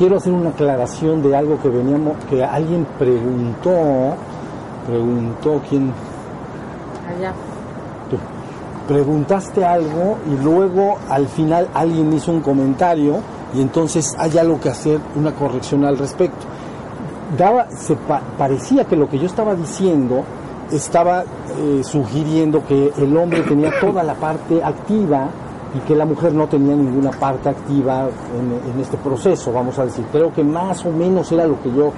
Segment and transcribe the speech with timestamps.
[0.00, 4.14] quiero hacer una aclaración de algo que veníamos, que alguien preguntó,
[4.86, 5.92] preguntó quién.
[7.06, 7.32] Allá.
[8.08, 8.16] Tú.
[8.92, 13.18] Preguntaste algo y luego al final alguien hizo un comentario
[13.54, 16.46] y entonces hay algo que hacer, una corrección al respecto.
[17.36, 20.24] Daba, se pa- parecía que lo que yo estaba diciendo
[20.72, 21.22] estaba
[21.58, 25.28] eh, sugiriendo que el hombre tenía toda la parte activa
[25.74, 30.04] y que la mujer no tenía ninguna parte activa en, este proceso, vamos a decir.
[30.10, 31.92] Creo que más o menos era lo que yo,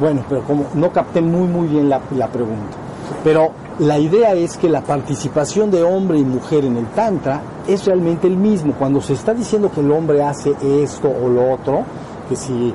[0.00, 2.76] bueno, pero como no capté muy muy bien la, la pregunta.
[3.22, 7.84] Pero la idea es que la participación de hombre y mujer en el Tantra es
[7.84, 8.72] realmente el mismo.
[8.78, 11.82] Cuando se está diciendo que el hombre hace esto o lo otro,
[12.28, 12.72] que si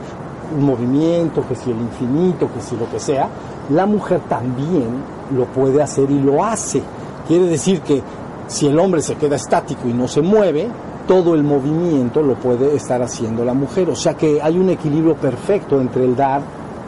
[0.57, 3.30] un movimiento, que si el infinito, que si lo que sea,
[3.69, 4.89] la mujer también
[5.35, 6.81] lo puede hacer y lo hace.
[7.27, 8.02] Quiere decir que
[8.50, 10.67] si el hombre se queda estático y no se mueve,
[11.08, 13.89] todo el movimiento lo puede estar haciendo la mujer.
[13.89, 16.41] O sea que hay un equilibrio perfecto entre el dar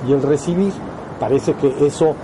[0.08, 0.74] y el recibir.
[1.20, 2.16] Parece que eso,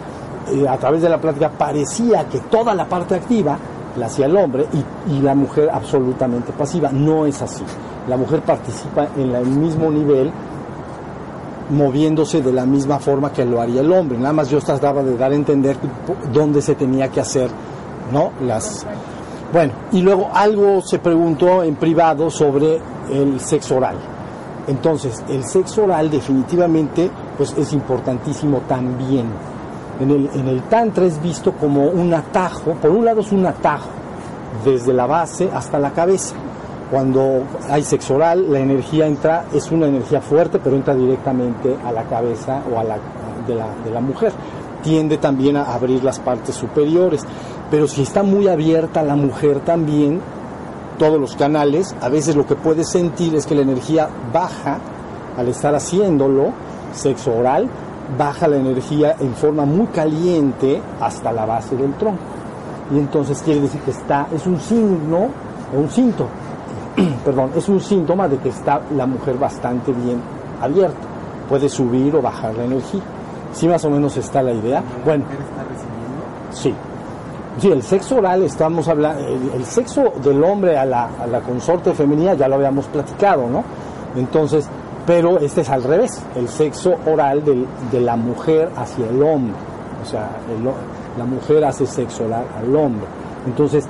[0.51, 3.57] eh, a través de la plática, parecía que toda la parte activa
[3.95, 6.89] la hacía el hombre y, y la mujer absolutamente pasiva.
[6.91, 7.63] No es así.
[8.07, 10.31] La mujer participa en el mismo nivel
[11.69, 14.17] moviéndose de la misma forma que lo haría el hombre.
[14.17, 15.77] Nada más yo trataba de dar a entender
[16.31, 17.49] dónde se tenía que hacer,
[18.11, 18.31] ¿no?
[18.41, 18.85] Las
[19.51, 23.95] bueno, y luego algo se preguntó en privado sobre el sexo oral.
[24.67, 29.27] Entonces, el sexo oral definitivamente pues es importantísimo también.
[29.99, 33.45] En el, en el tantra es visto como un atajo, por un lado es un
[33.45, 33.89] atajo
[34.63, 36.35] desde la base hasta la cabeza.
[36.91, 41.91] Cuando hay sexo oral, la energía entra, es una energía fuerte, pero entra directamente a
[41.91, 42.97] la cabeza o a la
[43.45, 44.31] de la, de la mujer.
[44.83, 47.25] Tiende también a abrir las partes superiores.
[47.69, 50.21] Pero si está muy abierta la mujer también,
[50.97, 54.79] todos los canales, a veces lo que puedes sentir es que la energía baja
[55.37, 56.51] al estar haciéndolo,
[56.93, 57.69] sexo oral,
[58.17, 62.23] baja la energía en forma muy caliente hasta la base del tronco.
[62.93, 65.29] Y entonces quiere decir que está, es un signo,
[65.75, 66.29] o un síntoma,
[67.25, 70.21] perdón, es un síntoma de que está la mujer bastante bien
[70.61, 71.07] abierta.
[71.49, 73.01] Puede subir o bajar la energía.
[73.53, 74.83] ¿Sí más o menos está la idea?
[75.05, 75.25] Bueno,
[76.51, 76.73] sí.
[77.59, 81.91] Sí, el sexo oral, estamos hablando, el, sexo del hombre a la, a la consorte
[81.93, 83.63] femenina ya lo habíamos platicado, ¿no?
[84.15, 84.69] Entonces,
[85.07, 89.55] pero este es al revés, el sexo oral del- de la mujer hacia el hombre.
[90.03, 90.63] O sea, el
[91.17, 93.07] la mujer hace sexo oral al hombre.
[93.47, 93.87] Entonces,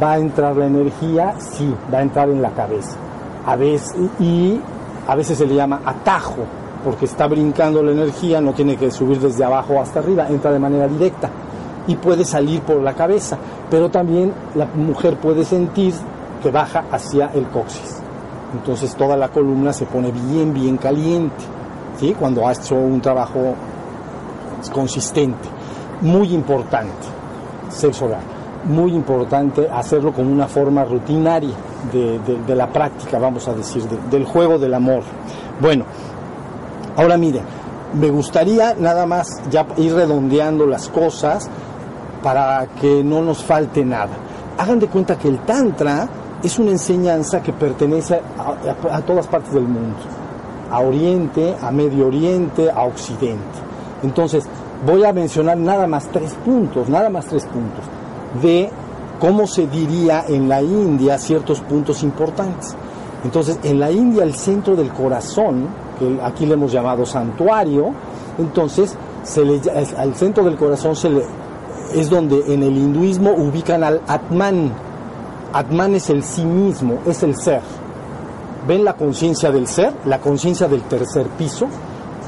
[0.00, 1.34] ¿va a entrar la energía?
[1.38, 2.96] Sí, va a entrar en la cabeza.
[3.44, 4.60] A veces, y
[5.08, 6.36] a veces se le llama atajo,
[6.84, 10.60] porque está brincando la energía, no tiene que subir desde abajo hasta arriba, entra de
[10.60, 11.28] manera directa
[11.86, 13.36] y puede salir por la cabeza,
[13.70, 15.94] pero también la mujer puede sentir
[16.42, 18.00] que baja hacia el coxis.
[18.54, 21.42] Entonces toda la columna se pone bien, bien caliente,
[21.98, 22.14] ¿sí?
[22.18, 23.54] Cuando ha hecho un trabajo
[24.72, 25.48] consistente.
[26.00, 27.06] Muy importante,
[27.70, 28.20] sexo oral.
[28.64, 31.54] Muy importante hacerlo como una forma rutinaria
[31.92, 35.02] de, la práctica, vamos a decir, de- del juego del amor.
[35.60, 35.84] Bueno,
[36.96, 37.42] ahora miren,
[37.94, 41.48] me gustaría nada más ya ir redondeando las cosas
[42.22, 44.16] para que no nos falte nada.
[44.58, 46.08] Hagan de cuenta que el Tantra
[46.42, 49.98] es una enseñanza que pertenece a, todas partes del mundo,
[50.70, 53.58] a Oriente, a Medio Oriente, a Occidente.
[54.02, 54.44] Entonces,
[54.84, 57.84] voy a mencionar nada más tres puntos, nada más tres puntos,
[58.42, 58.70] de
[59.20, 62.74] cómo se diría en la India ciertos puntos importantes.
[63.24, 65.68] Entonces, en la India, el centro del corazón,
[65.98, 67.92] que aquí le hemos llamado santuario,
[68.38, 68.96] entonces,
[69.96, 71.22] al centro del corazón se le,
[71.94, 74.72] es donde en el hinduismo ubican al Atman.
[75.52, 77.60] Atman es el sí mismo, es el ser.
[78.66, 79.92] ¿Ven la conciencia del ser?
[80.04, 81.66] La conciencia del tercer piso,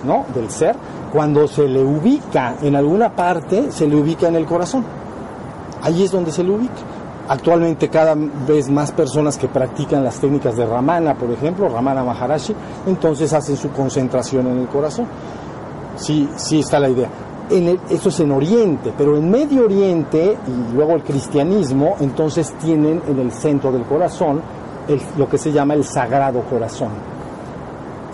[0.05, 0.25] ¿no?
[0.35, 0.77] Del ser.
[1.13, 4.85] Cuando se le ubica en alguna parte, se le ubica en el corazón.
[5.83, 6.73] Ahí es donde se le ubica.
[7.29, 12.55] Actualmente cada vez más personas que practican las técnicas de Ramana, por ejemplo, Ramana Maharashi,
[12.87, 15.07] entonces hacen su concentración en el corazón.
[15.97, 17.09] Sí, sí está la idea.
[17.51, 23.03] En eso es en Oriente, pero en Medio Oriente y luego el cristianismo, entonces tienen
[23.07, 24.41] en el centro del corazón
[25.17, 26.91] lo que se llama el Sagrado Corazón.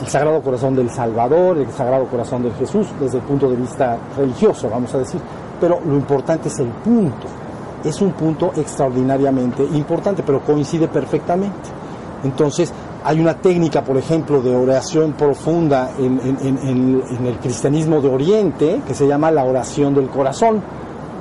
[0.00, 3.98] El Sagrado Corazón del Salvador, el Sagrado Corazón de Jesús, desde el punto de vista
[4.16, 5.20] religioso, vamos a decir.
[5.60, 7.26] Pero lo importante es el punto.
[7.84, 11.68] Es un punto extraordinariamente importante, pero coincide perfectamente.
[12.24, 12.72] Entonces,
[13.04, 16.20] hay una técnica, por ejemplo, de oración profunda en,
[17.26, 20.62] el cristianismo de Oriente que se llama la oración del corazón.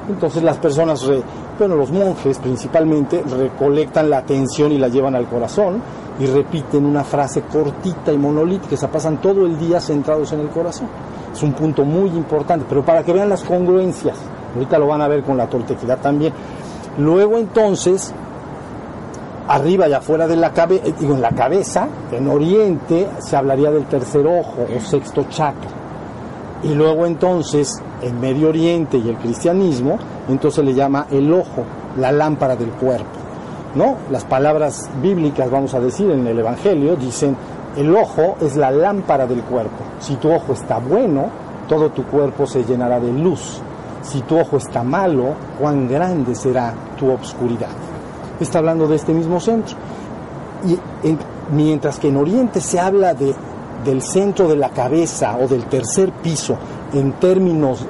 [0.09, 1.21] Entonces las personas re-
[1.57, 5.81] bueno, los monjes principalmente recolectan la atención y la llevan al corazón
[6.19, 10.49] y repiten una frase cortita y monolítica, se pasan todo el día centrados en el
[10.49, 10.87] corazón.
[11.33, 14.17] Es un punto muy importante, pero para que vean las congruencias,
[14.55, 16.33] ahorita lo van a ver con la toltequidad también.
[16.97, 18.13] Luego entonces,
[19.49, 23.71] arriba y afuera de la cabeza, eh, digo en la cabeza, en Oriente se hablaría
[23.71, 25.71] del tercer ojo o sexto chakra.
[26.61, 29.97] Y luego entonces, en Medio Oriente y el cristianismo,
[30.27, 31.63] entonces le llama el ojo,
[31.97, 33.19] la lámpara del cuerpo.
[33.75, 33.97] ¿No?
[34.11, 37.35] Las palabras bíblicas, vamos a decir, en el Evangelio dicen,
[37.75, 39.83] el ojo es la lámpara del cuerpo.
[39.99, 41.27] Si tu ojo está bueno,
[41.67, 43.61] todo tu cuerpo se llenará de luz.
[44.01, 47.88] Si tu ojo está malo, cuán grande será tu obscuridad.
[48.39, 49.75] Está hablando de este mismo centro.
[50.65, 50.77] Y
[51.53, 53.33] mientras que en Oriente se habla de,
[53.83, 56.57] del centro de la cabeza o del tercer piso
[56.93, 57.85] en términos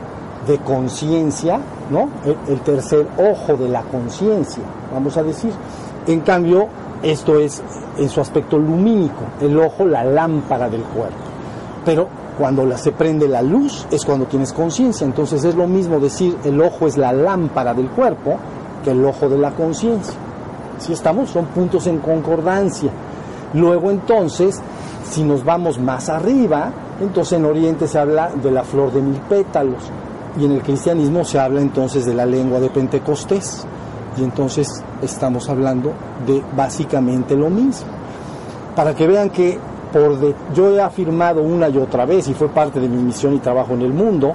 [0.47, 1.59] de conciencia,
[1.89, 2.09] ¿no?
[2.47, 4.63] El, tercer ojo de la conciencia,
[4.93, 5.51] vamos a decir.
[6.07, 6.67] En cambio,
[7.03, 7.61] esto es
[7.97, 11.17] en su aspecto lumínico, el ojo, la lámpara del cuerpo.
[11.85, 12.07] Pero
[12.37, 15.05] cuando se prende la luz es cuando tienes conciencia.
[15.05, 18.37] Entonces es lo mismo decir el ojo es la lámpara del cuerpo
[18.83, 20.15] que el ojo de la conciencia.
[20.79, 22.89] Si estamos, son puntos en concordancia.
[23.53, 24.59] Luego entonces,
[25.09, 26.71] si nos vamos más arriba,
[27.01, 29.91] entonces en Oriente se habla de la flor de mil pétalos
[30.39, 33.65] y en el cristianismo se habla entonces de la lengua de Pentecostés.
[34.17, 34.67] Y entonces
[35.01, 35.93] estamos hablando
[36.25, 37.87] de básicamente lo mismo.
[38.75, 39.57] Para que vean que
[39.91, 40.17] por
[40.53, 43.73] yo he afirmado una y otra vez, y fue parte de mi misión y trabajo
[43.73, 44.33] en el mundo,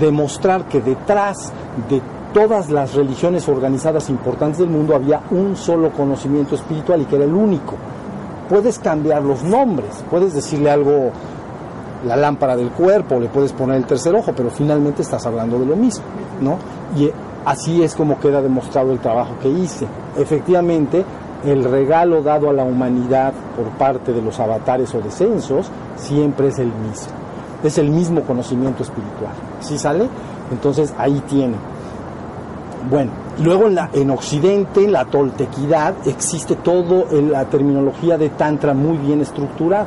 [0.00, 1.52] demostrar que detrás
[1.88, 2.00] de
[2.38, 7.24] todas las religiones organizadas importantes del mundo había un solo conocimiento espiritual y que era
[7.24, 7.74] el único.
[8.48, 11.10] Puedes cambiar los nombres, puedes decirle algo
[12.06, 15.66] la lámpara del cuerpo, le puedes poner el tercer ojo, pero finalmente estás hablando de
[15.66, 16.04] lo mismo,
[16.40, 16.58] ¿no?
[16.96, 17.10] Y
[17.44, 19.88] así es como queda demostrado el trabajo que hice.
[20.16, 21.04] Efectivamente,
[21.44, 26.60] el regalo dado a la humanidad por parte de los avatares o descensos siempre es
[26.60, 27.14] el mismo.
[27.64, 29.32] Es el mismo conocimiento espiritual.
[29.58, 30.08] ¿Sí sale?
[30.52, 31.56] Entonces ahí tiene.
[32.90, 33.10] Bueno,
[33.42, 38.96] luego en, la, en Occidente, la toltequidad, existe todo en la terminología de Tantra muy
[38.98, 39.86] bien estructurada.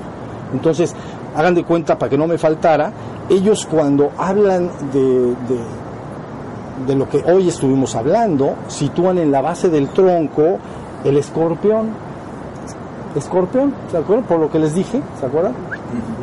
[0.53, 0.93] Entonces,
[1.35, 2.91] hagan de cuenta para que no me faltara,
[3.29, 5.35] ellos cuando hablan de,
[6.85, 10.57] de, lo que hoy estuvimos hablando, sitúan en la base del tronco
[11.05, 11.89] el escorpión.
[13.15, 14.25] Escorpión, ¿se acuerdan?
[14.25, 15.53] Por lo que les dije, ¿se acuerdan?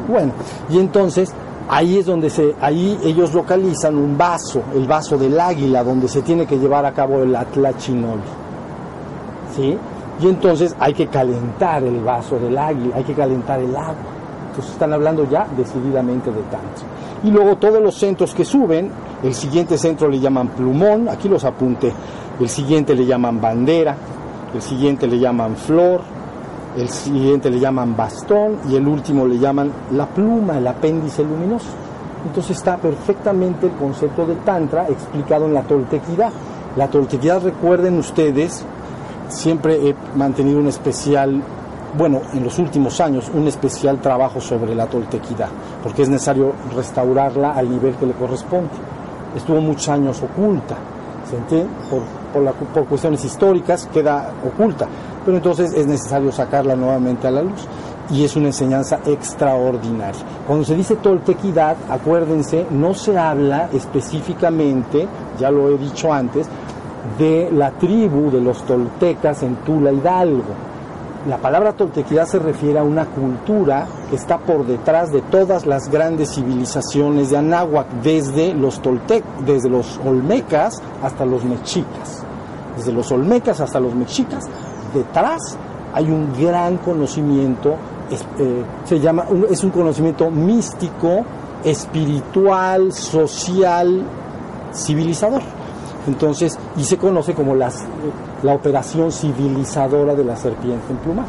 [0.09, 0.33] Bueno,
[0.71, 1.33] y entonces
[1.69, 6.23] ahí es donde se, ahí ellos localizan un vaso, el vaso del águila, donde se
[6.23, 8.21] tiene que llevar a cabo el atlachinol.
[9.55, 9.77] ¿Sí?
[10.21, 14.19] Y entonces hay que calentar el vaso del águila, hay que calentar el agua
[14.67, 16.83] están hablando ya decididamente de tanto.
[17.25, 18.91] Y luego todos los centros que suben,
[19.23, 21.93] el siguiente centro le llaman plumón, aquí los apunte,
[22.41, 23.97] el siguiente le llaman bandera,
[24.55, 26.01] el siguiente le llaman flor,
[26.79, 31.69] el siguiente le llaman bastón y el último le llaman la pluma, el apéndice luminoso.
[32.27, 36.31] Entonces está perfectamente el concepto de Tantra explicado en la toltequidad.
[36.77, 38.65] La toltequidad, recuerden ustedes,
[39.29, 41.43] siempre he mantenido un especial
[41.97, 45.49] bueno, en los últimos años, un especial trabajo sobre la toltequidad,
[45.83, 48.69] porque es necesario restaurarla al nivel que le corresponde.
[49.35, 50.77] Estuvo muchos años oculta,
[51.29, 51.67] ¿se?
[51.91, 54.87] Por, por cuestiones históricas queda oculta,
[55.29, 57.67] pero entonces es necesario sacarla nuevamente a la luz
[58.11, 60.23] y es una enseñanza extraordinaria.
[60.47, 65.07] Cuando se dice toltequidad, acuérdense, no se habla específicamente,
[65.39, 66.47] ya lo he dicho antes,
[67.19, 70.69] de la tribu de los toltecas en Tula Hidalgo
[71.29, 75.91] la palabra toltequidad se refiere a una cultura que está por detrás de todas las
[75.91, 82.25] grandes civilizaciones de Anáhuac, desde los toltec, desde los olmecas hasta los mexicas.
[82.79, 84.45] Desde los olmecas hasta los mexicas,
[84.95, 85.57] detrás
[85.95, 87.77] hay un gran conocimiento,
[88.39, 91.25] eh, se llama, es un conocimiento místico,
[91.65, 94.03] espiritual, social,
[94.73, 95.43] civilizador.
[96.07, 97.85] Entonces, y se conoce como las,
[98.43, 101.29] la operación civilizadora de la serpiente emplumada,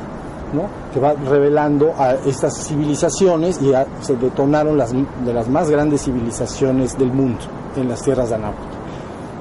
[0.53, 0.63] ¿no?
[0.93, 6.97] que va revelando a estas civilizaciones y se detonaron las, de las más grandes civilizaciones
[6.97, 7.39] del mundo
[7.75, 8.57] en las tierras de Anáhuac.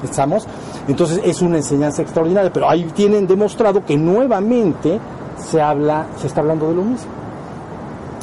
[0.02, 0.46] ¿Estamos?
[0.88, 4.98] Entonces es una enseñanza extraordinaria, pero ahí tienen demostrado que nuevamente
[5.36, 7.10] se habla, se está hablando de lo mismo.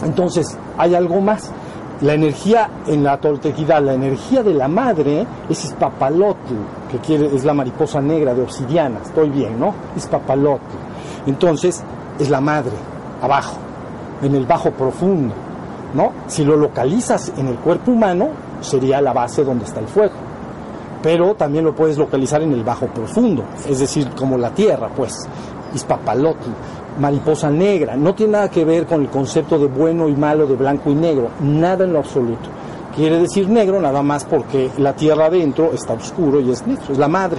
[0.03, 1.51] Entonces, hay algo más
[2.01, 6.53] la energía en la toltequidad, la energía de la madre es Ispapalotl,
[6.91, 9.73] que quiere, es la mariposa negra de obsidiana, estoy bien, ¿no?
[9.95, 10.75] Ispapalotl.
[11.25, 11.81] Entonces,
[12.19, 12.73] es la madre,
[13.21, 13.55] abajo,
[14.21, 15.33] en el bajo profundo,
[15.93, 16.11] ¿no?
[16.27, 18.27] Si lo localizas en el cuerpo humano,
[18.59, 20.24] sería la base donde está el fuego.
[21.05, 25.13] Pero también lo puedes localizar en el bajo profundo, es decir, como la tierra, pues,
[25.75, 26.49] Ispapalotl,
[26.99, 30.55] mariposa negra, no tiene nada que ver con el concepto de bueno y malo, de
[30.55, 32.49] blanco y negro, nada en lo absoluto.
[32.95, 36.97] Quiere decir negro nada más porque la tierra adentro está oscuro y es negro, es
[36.97, 37.37] la madre.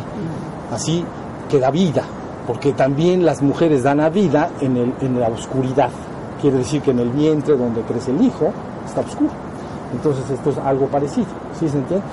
[0.72, 1.04] Así
[1.50, 2.04] que da vida,
[2.46, 5.90] porque también las mujeres dan a vida en, el, en la oscuridad.
[6.40, 8.52] Quiere decir que en el vientre donde crece el hijo
[8.86, 9.32] está oscuro.
[9.92, 11.26] Entonces esto es algo parecido,
[11.58, 12.06] ¿sí se entiende?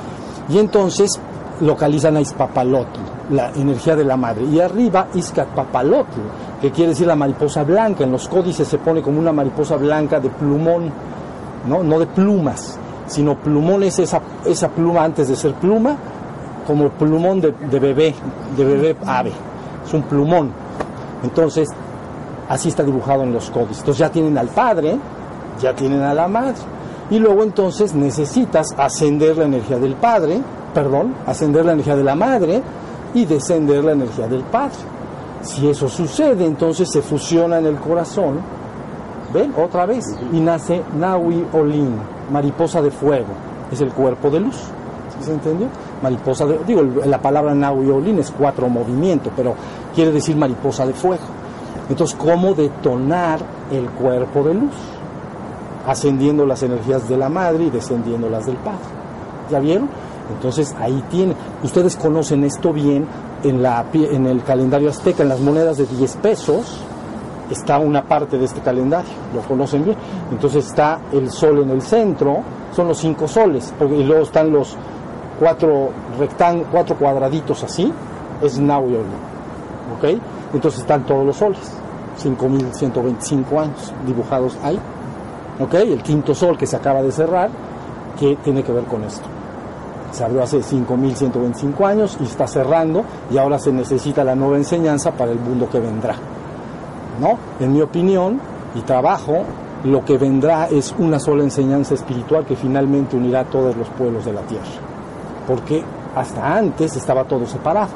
[0.49, 1.21] Y entonces
[1.63, 2.99] localizan a Ispapalotl,
[3.31, 4.45] la energía de la madre.
[4.45, 6.19] Y arriba Izcatpapalotl,
[6.61, 8.03] que quiere decir la mariposa blanca.
[8.03, 10.91] En los códices se pone como una mariposa blanca de plumón,
[11.67, 12.77] no, no de plumas,
[13.07, 15.95] sino plumón es esa, esa pluma antes de ser pluma,
[16.67, 18.13] como plumón de, de bebé,
[18.55, 19.31] de bebé ave.
[19.85, 20.51] Es un plumón.
[21.23, 21.69] Entonces,
[22.49, 23.79] así está dibujado en los códices.
[23.79, 24.97] Entonces ya tienen al padre,
[25.61, 26.55] ya tienen a la madre.
[27.13, 30.41] Y luego entonces necesitas ascender la energía del padre,
[30.73, 32.63] perdón, ascender la energía de la madre
[33.13, 34.79] y descender la energía del padre.
[35.43, 38.39] Si eso sucede, entonces se fusiona en el corazón,
[39.31, 39.53] ¿ven?
[39.55, 41.97] Otra vez, y nace Naui Olin,
[42.31, 43.27] mariposa de fuego,
[43.71, 44.55] es el cuerpo de luz.
[45.19, 45.67] ¿Sí se entendió?
[46.01, 49.53] Mariposa de, digo, la palabra Naui Olin es cuatro movimientos, pero
[49.93, 51.21] quiere decir mariposa de fuego.
[51.89, 53.39] Entonces, ¿cómo detonar
[53.71, 54.73] el cuerpo de luz?
[55.85, 58.79] Ascendiendo las energías de la madre y descendiendo las del padre.
[59.49, 59.89] ¿Ya vieron?
[60.33, 61.35] Entonces ahí tiene.
[61.63, 63.05] Ustedes conocen esto bien
[63.43, 66.79] en, la, en el calendario azteca, en las monedas de 10 pesos,
[67.49, 69.97] está una parte de este calendario, lo conocen bien.
[70.31, 72.39] Entonces está el sol en el centro,
[72.75, 74.75] son los cinco soles, y luego están los
[75.39, 77.91] cuatro rectán, cuatro cuadraditos así,
[78.41, 79.05] es Nauyol,
[79.97, 80.19] ¿ok?
[80.53, 81.59] Entonces están todos los soles,
[82.21, 84.79] 5.125 años dibujados ahí,
[85.59, 85.73] ¿ok?
[85.75, 87.49] El quinto sol que se acaba de cerrar,
[88.19, 89.27] que tiene que ver con esto
[90.13, 95.11] se abrió hace 5.125 años y está cerrando y ahora se necesita la nueva enseñanza
[95.11, 96.15] para el mundo que vendrá.
[97.19, 97.37] ¿No?
[97.59, 98.39] En mi opinión
[98.75, 99.43] y trabajo,
[99.83, 104.23] lo que vendrá es una sola enseñanza espiritual que finalmente unirá a todos los pueblos
[104.25, 104.65] de la tierra.
[105.47, 105.83] Porque
[106.15, 107.89] hasta antes estaba todo separado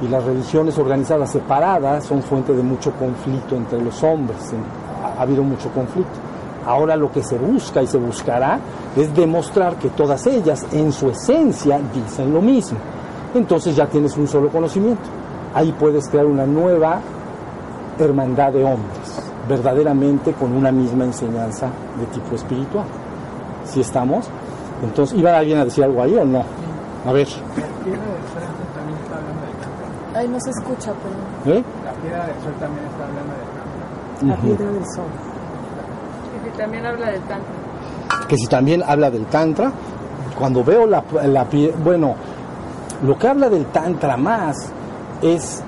[0.00, 4.38] y las religiones organizadas separadas son fuente de mucho conflicto entre los hombres.
[5.18, 6.27] Ha habido mucho conflicto.
[6.68, 8.60] Ahora lo que se busca y se buscará
[8.94, 12.76] es demostrar que todas ellas en su esencia dicen lo mismo.
[13.34, 15.08] Entonces ya tienes un solo conocimiento.
[15.54, 17.00] Ahí puedes crear una nueva
[17.98, 22.84] hermandad de hombres, verdaderamente con una misma enseñanza de tipo espiritual.
[23.64, 24.28] ¿Sí estamos?
[24.82, 26.44] Entonces, ¿iba alguien a decir algo ahí o no?
[27.06, 27.28] A ver.
[27.28, 28.44] La piedra del sol
[28.74, 30.18] también está hablando de canto.
[30.18, 31.56] Ay, no se escucha, pero...
[31.56, 31.64] ¿Eh?
[31.82, 34.26] La piedra del sol también está hablando de.
[34.26, 35.27] La piedra del sol.
[36.58, 38.26] También habla del tantra.
[38.28, 39.72] que si también habla del tantra,
[40.36, 41.46] cuando veo la, la
[41.82, 42.16] bueno,
[43.04, 44.72] lo que habla del tantra más
[45.22, 45.62] es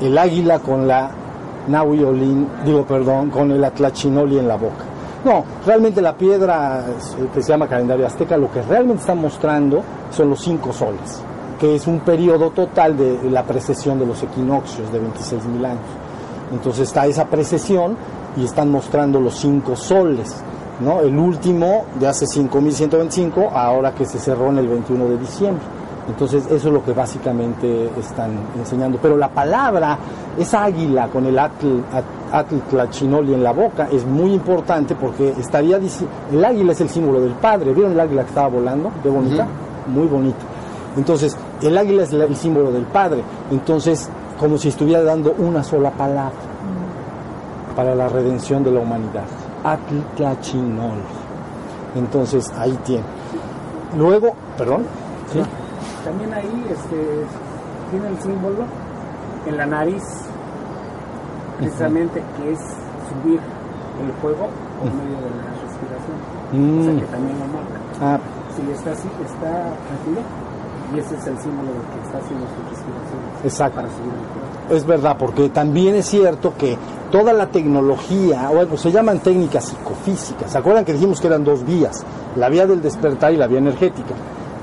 [0.00, 1.10] el águila con la
[1.68, 4.84] Nahuiolín, digo perdón, con el atlachinoli en la boca.
[5.24, 9.82] No, realmente la piedra eh, que se llama calendario azteca lo que realmente está mostrando
[10.10, 11.22] son los cinco soles,
[11.58, 15.86] que es un periodo total de la precesión de los equinoccios de 26 mil años.
[16.52, 17.96] Entonces está esa precesión
[18.36, 20.34] y están mostrando los cinco soles,
[20.80, 21.00] ¿no?
[21.00, 25.62] El último de hace 5125, ahora que se cerró en el 21 de diciembre.
[26.06, 28.98] Entonces eso es lo que básicamente están enseñando.
[29.00, 29.96] Pero la palabra,
[30.38, 35.30] esa águila con el atl, at- atl tlachinoli en la boca es muy importante porque
[35.40, 37.72] estaría dici- el águila es el símbolo del padre.
[37.72, 38.90] ¿Vieron el águila que estaba volando?
[39.02, 39.46] Qué bonita,
[39.86, 40.44] muy bonita.
[40.96, 43.22] Entonces, el águila es el símbolo del padre.
[43.50, 46.32] Entonces, como si estuviera dando una sola palabra
[47.76, 49.24] para la redención de la humanidad.
[49.64, 50.98] Atl-Tlachinol.
[51.96, 53.04] Entonces, ahí tiene.
[53.96, 54.84] Luego, perdón,
[55.32, 55.40] ¿sí?
[56.04, 57.24] También ahí este,
[57.90, 58.64] tiene el símbolo
[59.46, 60.02] en la nariz,
[61.58, 63.40] precisamente, que es subir
[64.02, 64.48] el fuego
[64.80, 66.18] por medio de la respiración.
[66.20, 67.78] O sea Mm, que también lo marca.
[68.02, 68.18] ah,
[68.54, 69.50] Si está así, está
[69.86, 70.20] tranquilo,
[70.94, 73.76] y ese es el símbolo de que está haciendo su respiración exacto.
[73.76, 74.43] para subir el fuego.
[74.70, 76.78] Es verdad, porque también es cierto que
[77.12, 80.50] toda la tecnología, o bueno, se llaman técnicas psicofísicas.
[80.50, 82.04] ¿Se acuerdan que dijimos que eran dos vías?
[82.36, 84.14] La vía del despertar y la vía energética.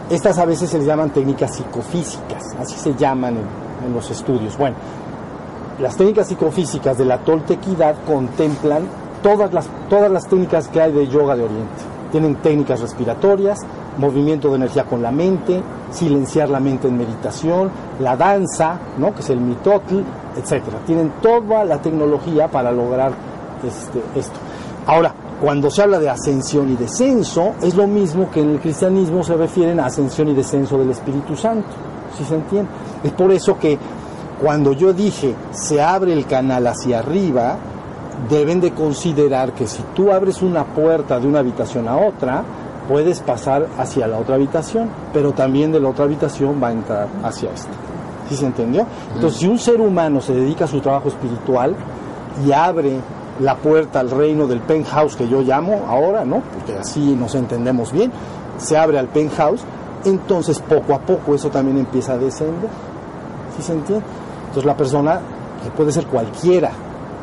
[0.10, 4.58] Estas a veces se les llaman técnicas psicofísicas, así se llaman en, en los estudios.
[4.58, 4.76] Bueno,
[5.80, 8.84] las técnicas psicofísicas de la toltequidad contemplan
[9.24, 11.84] todas las, todas las técnicas que hay de yoga de Oriente.
[12.12, 13.60] Tienen técnicas respiratorias,
[14.02, 19.14] movimiento de energía con la mente, silenciar la mente en meditación, la danza, ¿no?
[19.14, 20.00] que es el mitotl,
[20.36, 20.80] etcétera.
[20.86, 23.14] Tienen toda la tecnología para lograr
[23.66, 24.38] este, esto.
[24.88, 29.24] Ahora, cuando se habla de ascensión y descenso, es lo mismo que en el cristianismo
[29.24, 31.70] se refieren a ascensión y descenso del Espíritu Santo.
[32.18, 32.70] ¿Sí se entiende?
[33.04, 33.78] Es por eso que
[34.42, 37.58] cuando yo dije se abre el canal hacia arriba,
[38.30, 42.44] deben de considerar que si tú abres una puerta de una habitación a otra,
[42.88, 47.08] puedes pasar hacia la otra habitación, pero también de la otra habitación va a entrar
[47.24, 47.70] hacia esta.
[48.30, 48.86] ¿Sí se entendió?
[49.16, 51.76] Entonces, si un ser humano se dedica a su trabajo espiritual
[52.46, 53.00] y abre
[53.40, 56.42] la puerta al reino del penthouse que yo llamo ahora, ¿no?
[56.54, 58.12] Porque así nos entendemos bien,
[58.58, 59.64] se abre al penthouse,
[60.06, 62.70] entonces poco a poco eso también empieza a descender.
[63.56, 64.06] ¿Sí se entiende?
[64.42, 65.20] Entonces la persona,
[65.64, 66.72] que puede ser cualquiera,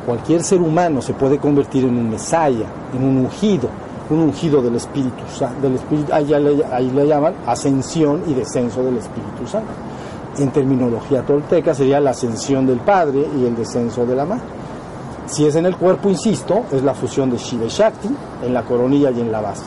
[0.07, 3.69] cualquier ser humano se puede convertir en un mesaya, en un ungido,
[4.11, 8.97] un ungido del Espíritu Santo, del Espíritu, ahí, le, le llaman ascensión y descenso del
[8.97, 9.71] Espíritu Santo.
[10.39, 14.45] En terminología tolteca sería la ascensión del Padre y el descenso de la Madre.
[15.27, 18.09] Si es en el cuerpo, insisto, es la fusión de Shiva y Shakti,
[18.45, 19.65] en la coronilla y en la base.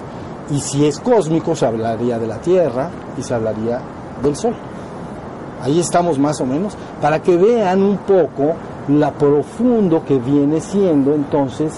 [0.50, 3.80] Y si es cósmico, se hablaría de la Tierra y se hablaría
[4.24, 4.56] del Sol.
[5.62, 8.54] Ahí estamos más o menos, para que vean un poco
[8.88, 11.74] la profundo que viene siendo entonces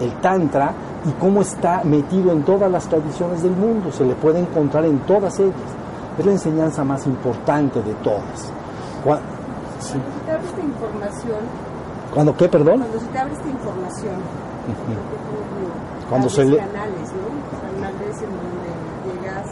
[0.00, 0.72] el Tantra
[1.04, 3.92] y cómo está metido en todas las tradiciones del mundo.
[3.92, 5.54] Se le puede encontrar en todas ellas.
[6.18, 8.52] Es la enseñanza más importante de todas.
[9.04, 9.24] Cuando
[9.80, 11.38] se te abre esta información.
[12.12, 12.80] ¿Cuándo qué, perdón?
[12.80, 14.14] Cuando se te abre esta información.
[14.16, 16.08] Uh -huh.
[16.10, 16.56] Cuando se le...
[16.56, 17.28] canales, ¿no?
[17.76, 18.70] Canales en donde
[19.06, 19.46] llegas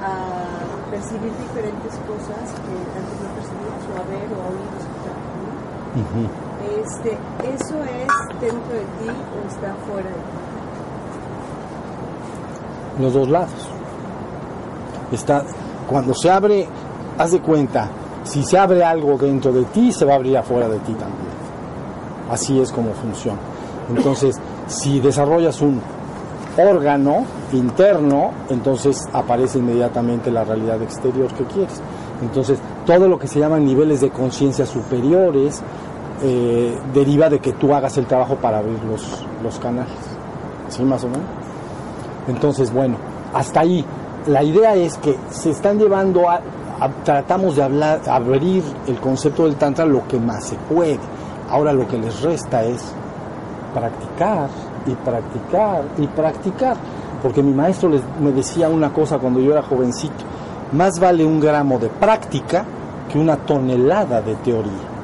[0.00, 4.70] a percibir diferentes cosas que antes no percibías, o a ver, o a oír.
[5.02, 6.00] ¿no?
[6.00, 6.47] Uh -huh.
[6.80, 7.10] Este,
[7.44, 10.38] ¿Eso es dentro de ti o está fuera de ti?
[13.00, 13.68] Los dos lados.
[15.12, 15.44] Está,
[15.88, 16.66] cuando se abre,
[17.16, 17.88] haz de cuenta,
[18.24, 21.28] si se abre algo dentro de ti, se va a abrir afuera de ti también.
[22.30, 23.38] Así es como funciona.
[23.88, 25.80] Entonces, si desarrollas un
[26.58, 31.80] órgano interno, entonces aparece inmediatamente la realidad exterior que quieres.
[32.20, 35.62] Entonces, todo lo que se llaman niveles de conciencia superiores
[36.22, 39.92] eh, deriva de que tú hagas el trabajo para abrir los, los canales.
[40.68, 41.26] ¿Sí, más o menos?
[42.28, 42.96] Entonces, bueno,
[43.34, 43.84] hasta ahí.
[44.26, 46.40] La idea es que se están llevando a,
[47.04, 50.98] tratamos de hablar, abrir el concepto del Tantra lo que más se puede.
[51.50, 52.92] Ahora lo que les resta es
[53.72, 54.48] practicar
[54.86, 56.76] y practicar y practicar.
[57.22, 60.24] Porque mi maestro les, me decía una cosa cuando yo era jovencito,
[60.72, 62.64] más vale un gramo de práctica
[63.10, 64.97] que una tonelada de teoría.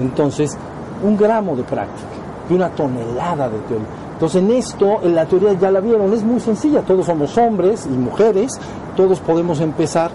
[0.00, 0.56] Entonces,
[1.02, 2.08] un gramo de práctica
[2.48, 3.86] que una tonelada de teoría.
[4.12, 7.86] Entonces, en esto, en la teoría ya la vieron, es muy sencilla, todos somos hombres
[7.86, 8.58] y mujeres,
[8.96, 10.10] todos podemos empezar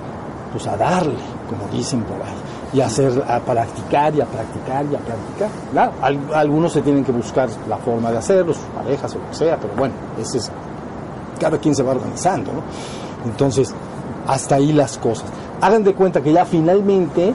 [0.52, 4.86] pues a darle, como dicen por ahí y a hacer, a practicar y a practicar
[4.86, 5.92] y a practicar.
[6.34, 9.58] Algunos se tienen que buscar la forma de hacerlo, sus parejas o lo que sea,
[9.58, 10.52] pero bueno, ese es,
[11.40, 12.62] cada quien se va organizando, ¿no?
[13.30, 13.74] Entonces,
[14.28, 15.26] hasta ahí las cosas.
[15.60, 17.34] Hagan de cuenta que ya finalmente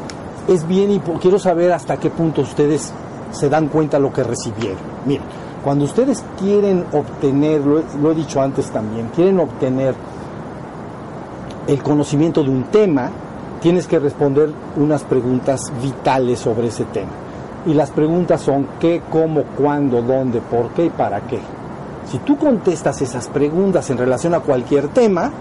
[0.49, 2.93] es bien y quiero saber hasta qué punto ustedes
[3.33, 4.79] se dan cuenta lo que recibieron.
[5.05, 5.25] Miren,
[5.63, 9.95] cuando ustedes quieren obtener, lo he, lo he dicho antes también, quieren obtener
[11.67, 13.11] el conocimiento de un tema,
[13.61, 17.11] tienes que responder unas preguntas vitales sobre ese tema.
[17.67, 21.41] Y las preguntas son qué, cómo, cuándo, dónde, por qué y para qué.
[22.09, 25.33] Si tú contestas esas preguntas en relación a cualquier tema,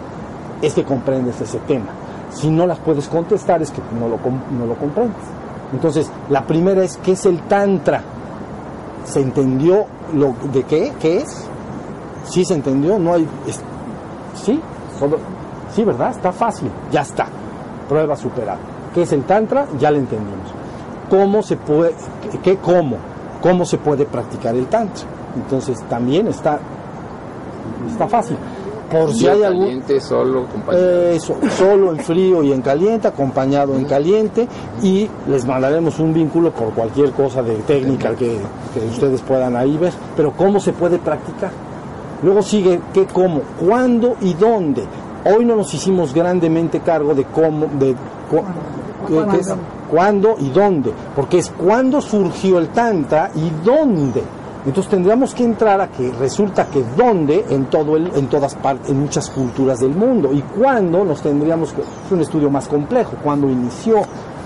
[0.61, 1.91] es que comprendes ese tema.
[2.35, 4.19] Si no las puedes contestar, es que no lo,
[4.57, 5.23] no lo comprendes.
[5.73, 8.01] Entonces, la primera es, ¿qué es el Tantra?
[9.05, 10.93] ¿Se entendió lo de qué?
[10.99, 11.47] ¿Qué es?
[12.25, 12.99] ¿Sí se entendió?
[12.99, 13.27] No hay...
[13.47, 13.61] Es,
[14.35, 14.61] ¿Sí?
[15.73, 16.11] Sí, ¿verdad?
[16.11, 16.69] Está fácil.
[16.91, 17.27] Ya está
[17.87, 18.59] prueba superada.
[18.93, 19.67] ¿Qué es el Tantra?
[19.79, 20.49] Ya lo entendimos.
[21.09, 21.93] ¿Cómo se puede,
[22.43, 22.97] qué, cómo?
[23.41, 25.05] ¿Cómo se puede practicar el Tantra?
[25.35, 26.59] Entonces también está,
[27.89, 28.37] está fácil.
[28.99, 31.09] Por si hay algún, caliente, solo, acompañado.
[31.09, 34.47] Eso, solo en frío y en caliente, acompañado en caliente,
[34.81, 38.37] y les mandaremos un vínculo por cualquier cosa de técnica que,
[38.73, 39.93] que ustedes puedan ahí ver.
[40.15, 41.51] Pero ¿cómo se puede practicar?
[42.23, 44.83] Luego sigue qué, cómo, cuándo y dónde.
[45.25, 47.95] Hoy no nos hicimos grandemente cargo de cómo, de
[48.29, 48.41] cu
[49.07, 49.53] qué, es,
[49.89, 54.23] cuándo y dónde, porque es cuándo surgió el Tantra y dónde.
[54.65, 58.89] Entonces tendríamos que entrar a que resulta que dónde en todo el, en todas partes,
[58.89, 63.13] en muchas culturas del mundo y cuándo nos tendríamos que es un estudio más complejo,
[63.23, 64.01] cuándo inició,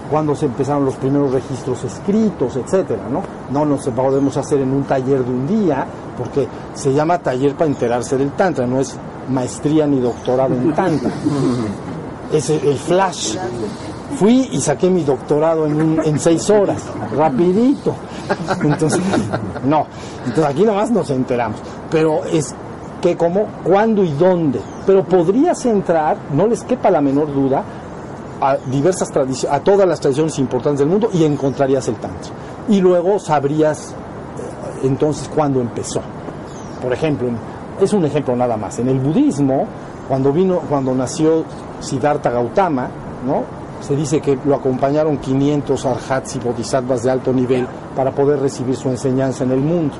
[0.09, 3.23] cuándo se empezaron los primeros registros escritos, etcétera, ¿no?
[3.51, 5.85] No nos podemos hacer en un taller de un día,
[6.17, 8.97] porque se llama taller para enterarse del tantra, no es
[9.29, 11.11] maestría ni doctorado en tantra.
[12.31, 13.37] Es el flash.
[14.17, 16.83] Fui y saqué mi doctorado en, un- en seis horas,
[17.15, 17.93] rapidito.
[18.63, 18.99] Entonces,
[19.65, 19.85] no.
[20.25, 21.59] Entonces aquí nomás nos enteramos.
[21.91, 22.53] Pero es
[23.01, 24.59] que cómo, cuándo y dónde.
[24.85, 27.63] Pero podrías entrar, no les quepa la menor duda,
[28.41, 32.31] a diversas tradiciones, a todas las tradiciones importantes del mundo y encontrarías el tantra.
[32.69, 36.01] Y luego sabrías eh, entonces cuándo empezó.
[36.81, 37.27] Por ejemplo,
[37.79, 38.79] es un ejemplo nada más.
[38.79, 39.65] En el budismo,
[40.07, 41.43] cuando vino, cuando nació
[41.79, 42.87] Siddhartha Gautama,
[43.25, 43.58] ¿no?
[43.81, 48.75] Se dice que lo acompañaron 500 arhats y bodhisattvas de alto nivel para poder recibir
[48.75, 49.95] su enseñanza en el mundo.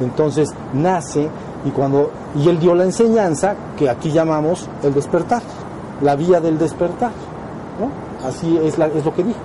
[0.00, 1.28] Entonces nace
[1.64, 5.42] y cuando y él dio la enseñanza que aquí llamamos el despertar,
[6.00, 7.12] la vía del despertar,
[7.78, 8.26] ¿no?
[8.26, 9.38] Así es, es lo que dijo.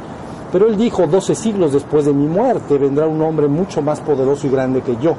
[0.52, 4.48] Pero él dijo, 12 siglos después de mi muerte vendrá un hombre mucho más poderoso
[4.48, 5.16] y grande que yo.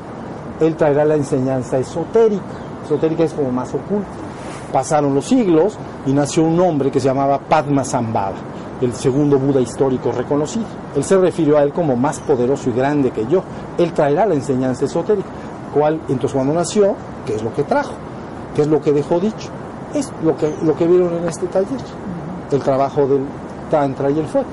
[0.60, 2.42] Él traerá la enseñanza esotérica.
[2.84, 4.08] Esotérica es como más oculta.
[4.72, 8.36] Pasaron los siglos y nació un hombre que se llamaba Padmasambhava,
[8.80, 10.66] el segundo Buda histórico reconocido.
[10.94, 13.42] Él se refirió a él como más poderoso y grande que yo.
[13.78, 15.28] Él traerá la enseñanza esotérica.
[15.72, 16.00] ¿Cuál?
[16.08, 16.94] Entonces cuando nació,
[17.26, 17.92] ¿qué es lo que trajo?
[18.54, 19.48] ¿Qué es lo que dejó dicho?
[19.94, 21.80] Es lo que, lo que vieron en este taller.
[22.50, 23.22] El trabajo del
[23.70, 24.48] Tantra y el fuego.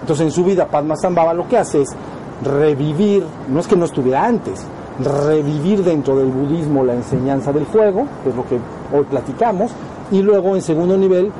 [0.00, 1.88] Entonces en su vida Padmasambhava lo que hace es
[2.44, 4.64] revivir, no es que no estuviera antes,
[5.00, 8.58] revivir dentro del budismo la enseñanza del fuego, que es lo que
[8.92, 9.70] hoy platicamos,
[10.10, 11.30] y luego en segundo nivel,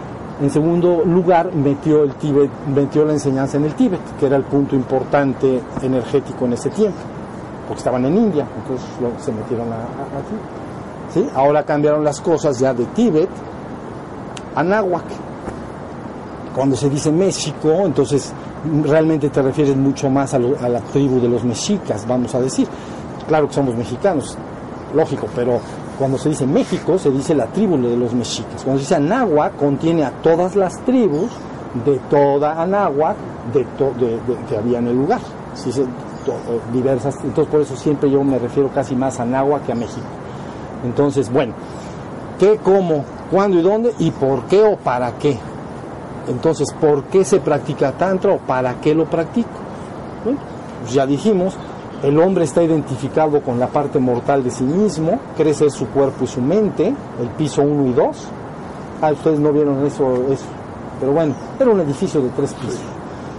[0.41, 4.43] en segundo lugar, metió el Tíbet, metió la enseñanza en el Tíbet, que era el
[4.45, 6.99] punto importante energético en ese tiempo,
[7.67, 9.79] porque estaban en India, entonces lo- se metieron a, a-
[10.21, 11.27] aquí.
[11.35, 13.29] Ahora cambiaron las cosas ya de Tíbet
[14.55, 15.05] a Náhuac
[16.55, 18.33] cuando se dice México, entonces
[18.85, 22.41] realmente te refieres mucho más a, lo- a la tribu de los mexicas, vamos a
[22.41, 22.67] decir.
[23.29, 24.37] Claro que somos mexicanos,
[24.95, 25.61] lógico, pero
[25.99, 28.63] cuando se dice México, se dice la tribu de los mexicas.
[28.65, 31.31] Cuando se dice Anáhuac, contiene a todas las tribus
[31.85, 33.17] de toda Anáhuac
[33.53, 33.93] de to-
[34.49, 35.21] que había en el lugar.
[36.29, 39.77] Eh, diversas, entonces por eso siempre yo me refiero casi más a Anáhuac que a
[39.77, 40.07] México.
[40.85, 41.55] Entonces, bueno,
[42.39, 45.39] ¿qué, cómo, cuándo y dónde y por qué o para qué?
[46.29, 49.49] Entonces, ¿por qué se practica tantra o para qué lo practico?
[50.25, 50.41] Bueno,
[50.83, 51.57] pues ya dijimos,
[52.03, 56.25] el hombre está identificado con la parte mortal de sí mismo, cree ser su cuerpo
[56.25, 58.29] y su mente, el piso 1 y 2.
[59.03, 60.45] Ah, ustedes no vieron eso, eso.
[61.01, 62.81] Pero bueno, era un edificio de tres pisos.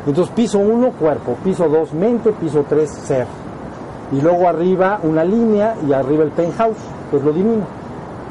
[0.05, 3.27] Entonces, piso 1, cuerpo, piso 2, mente, piso 3, ser.
[4.11, 6.77] Y luego arriba una línea y arriba el penthouse,
[7.11, 7.65] que es lo divino.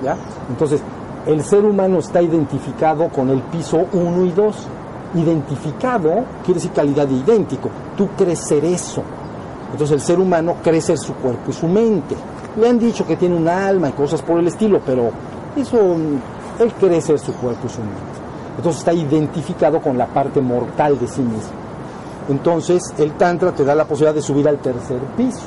[0.02, 0.16] ¿ya?
[0.48, 0.82] Entonces,
[1.26, 4.68] el ser humano está identificado con el piso 1 y 2.
[5.14, 7.70] Identificado quiere decir calidad de idéntico.
[7.96, 9.02] Tú crees ser eso.
[9.72, 12.14] Entonces el ser humano cree ser su cuerpo y su mente.
[12.58, 15.10] Le han dicho que tiene un alma y cosas por el estilo, pero
[15.56, 18.16] eso, mm, él cree ser su cuerpo y su mente.
[18.56, 21.66] Entonces está identificado con la parte mortal de sí mismo.
[22.28, 25.46] Entonces el Tantra te da la posibilidad de subir al tercer piso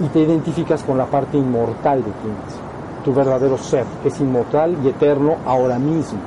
[0.00, 2.60] y te identificas con la parte inmortal de ti mismo,
[3.04, 6.18] tu verdadero ser, que es inmortal y eterno ahora mismo.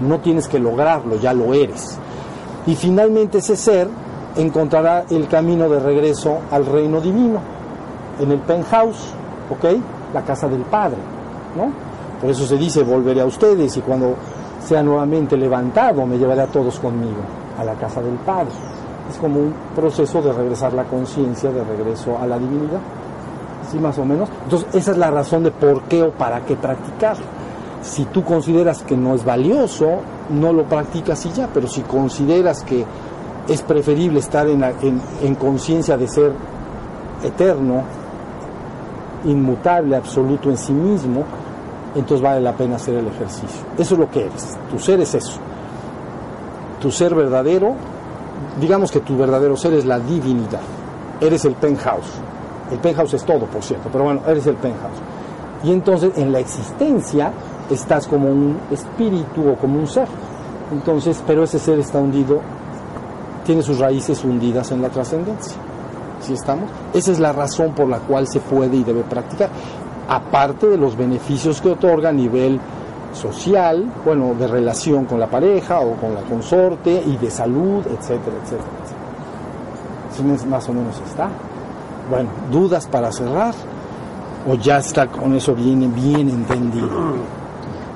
[0.00, 1.98] No tienes que lograrlo, ya lo eres.
[2.66, 3.88] Y finalmente ese ser
[4.36, 7.40] encontrará el camino de regreso al reino divino,
[8.20, 9.12] en el penthouse,
[9.50, 9.64] ¿ok?
[10.14, 10.98] La casa del Padre,
[11.56, 11.72] ¿no?
[12.20, 14.14] Por eso se dice, volveré a ustedes y cuando
[14.64, 17.20] sea nuevamente levantado me llevaré a todos conmigo
[17.58, 18.52] a la casa del Padre.
[19.10, 22.80] Es como un proceso de regresar la conciencia, de regreso a la divinidad.
[23.70, 24.28] ¿Sí, más o menos?
[24.44, 27.24] Entonces, esa es la razón de por qué o para qué practicarlo.
[27.82, 29.98] Si tú consideras que no es valioso,
[30.30, 32.84] no lo practicas y ya, pero si consideras que
[33.52, 34.62] es preferible estar en,
[35.22, 36.32] en conciencia de ser
[37.22, 37.82] eterno,
[39.24, 41.24] inmutable, absoluto en sí mismo,
[41.94, 43.60] entonces vale la pena hacer el ejercicio.
[43.78, 44.56] Eso es lo que eres.
[44.70, 45.38] Tu ser es eso.
[46.80, 47.74] Tu ser verdadero,
[48.60, 50.60] digamos que tu verdadero ser es la divinidad.
[51.20, 52.20] Eres el penthouse.
[52.70, 54.98] El penthouse es todo, por cierto, pero bueno, eres el penthouse.
[55.62, 57.32] Y entonces en la existencia
[57.70, 60.08] estás como un espíritu o como un ser.
[60.72, 62.40] Entonces, pero ese ser está hundido,
[63.44, 65.56] tiene sus raíces hundidas en la trascendencia.
[66.20, 66.70] ¿Sí estamos?
[66.94, 69.50] Esa es la razón por la cual se puede y debe practicar.
[70.08, 72.60] Aparte de los beneficios que otorga a nivel
[73.12, 78.36] social, bueno, de relación con la pareja o con la consorte y de salud, etcétera,
[78.42, 79.02] etcétera, etcétera.
[80.16, 81.28] ¿Sí me- más o menos está?
[82.10, 83.54] Bueno, ¿dudas para cerrar?
[84.48, 86.88] ¿O ya está con eso bien, bien entendido?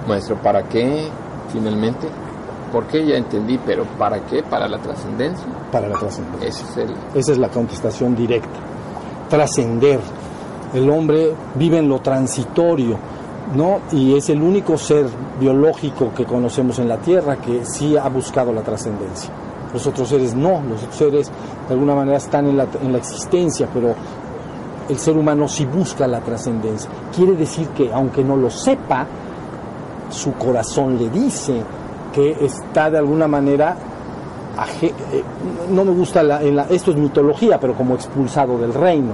[0.09, 1.09] Maestro, ¿para qué
[1.53, 2.09] finalmente?
[2.73, 4.43] ¿Por qué ya entendí, pero para qué?
[4.43, 5.47] Para la trascendencia.
[5.71, 6.49] Para la trascendencia.
[6.49, 6.95] Ese es el...
[7.15, 8.59] Esa es la contestación directa.
[9.29, 10.01] Trascender.
[10.75, 12.99] El hombre vive en lo transitorio,
[13.55, 13.81] ¿no?
[13.93, 15.07] Y es el único ser
[15.39, 19.31] biológico que conocemos en la Tierra que sí ha buscado la trascendencia.
[19.73, 21.31] Los otros seres no, los otros seres
[21.69, 23.95] de alguna manera están en la, en la existencia, pero
[24.89, 26.91] el ser humano sí busca la trascendencia.
[27.15, 29.07] Quiere decir que aunque no lo sepa,
[30.11, 31.63] su corazón le dice
[32.17, 33.77] que está de alguna manera,
[34.83, 34.93] eh,
[35.71, 39.13] no me gusta, la, esto es mitología, pero como expulsado del reino,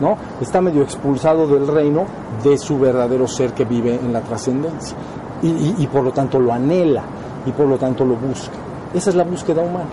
[0.00, 0.16] ¿no?
[0.40, 2.04] Está medio expulsado del reino
[2.44, 4.96] de su verdadero ser que vive en la trascendencia.
[5.42, 7.02] Y, y- y por lo tanto lo anhela
[7.46, 8.54] y por lo tanto lo busca.
[8.94, 9.88] Esa es la búsqueda humana,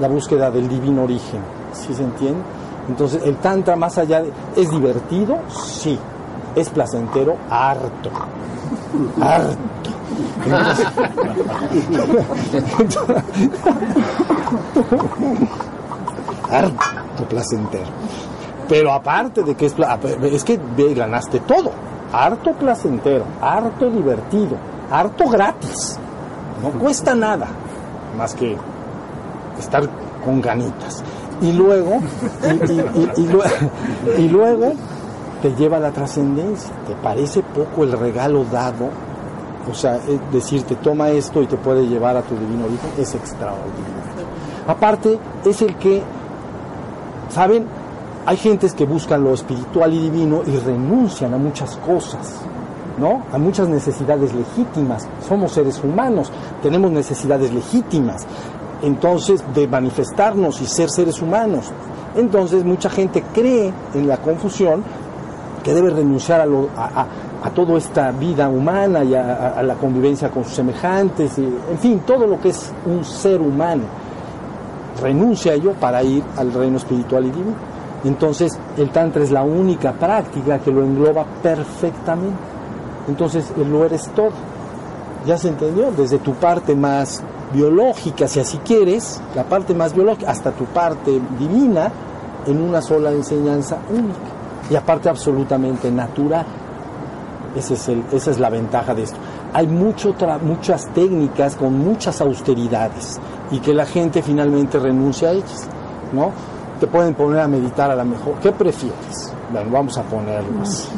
[0.00, 1.40] la búsqueda del divino origen,
[1.72, 2.40] ¿sí se entiende?
[2.88, 4.32] Entonces el tantra más allá de...
[4.56, 5.36] ¿Es divertido?
[5.50, 5.98] Sí.
[6.54, 7.36] ¿Es placentero?
[7.50, 8.08] Harto.
[9.20, 9.56] Harto.
[16.50, 17.90] Harto placentero.
[18.68, 19.74] Pero aparte de que es,
[20.22, 20.60] es que
[20.94, 21.70] ganaste todo.
[22.12, 24.56] Harto placentero, harto divertido,
[24.90, 25.98] harto gratis.
[26.62, 27.48] No cuesta nada
[28.16, 28.56] más que
[29.58, 29.88] estar
[30.24, 31.02] con ganitas.
[31.40, 32.00] Y luego,
[34.16, 34.72] y, y luego
[35.42, 36.70] te lleva a la trascendencia.
[36.86, 38.88] ¿Te parece poco el regalo dado?
[39.70, 43.14] O sea, es decirte, toma esto y te puede llevar a tu divino origen, es
[43.14, 44.26] extraordinario.
[44.66, 46.02] Aparte, es el que,
[47.30, 47.66] ¿saben?
[48.24, 52.40] Hay gentes que buscan lo espiritual y divino y renuncian a muchas cosas,
[52.98, 53.22] ¿no?
[53.32, 55.06] A muchas necesidades legítimas.
[55.28, 58.26] Somos seres humanos, tenemos necesidades legítimas.
[58.82, 61.70] Entonces, de manifestarnos y ser seres humanos.
[62.16, 64.82] Entonces, mucha gente cree en la confusión
[65.62, 67.06] que debe renunciar a, lo- a-
[67.46, 72.00] a toda esta vida humana y a, la convivencia con sus semejantes, y, en fin,
[72.00, 73.84] todo lo que es un ser humano.
[75.00, 77.54] Renuncia a ello para ir al reino espiritual y divino.
[78.04, 82.38] Entonces, el Tantra es la única práctica que lo engloba perfectamente.
[83.06, 84.30] Entonces, lo eres todo.
[85.24, 85.92] ¿Ya se entendió?
[85.92, 91.20] Desde tu parte más biológica, si así quieres, la parte más biológica, hasta tu parte
[91.38, 91.92] divina,
[92.46, 94.18] en una sola enseñanza única.
[94.68, 96.44] Y aparte absolutamente natural.
[97.56, 99.16] Ese es el- esa es la ventaja de esto.
[99.54, 103.18] Hay mucho tra- muchas técnicas con muchas austeridades
[103.50, 105.66] y que la gente finalmente renuncia a ellas,
[106.12, 106.32] ¿no?
[106.80, 108.34] Te pueden poner a meditar a la mejor.
[108.42, 109.32] ¿Qué prefieres?
[109.50, 110.88] Bueno, vamos a ponerlo así.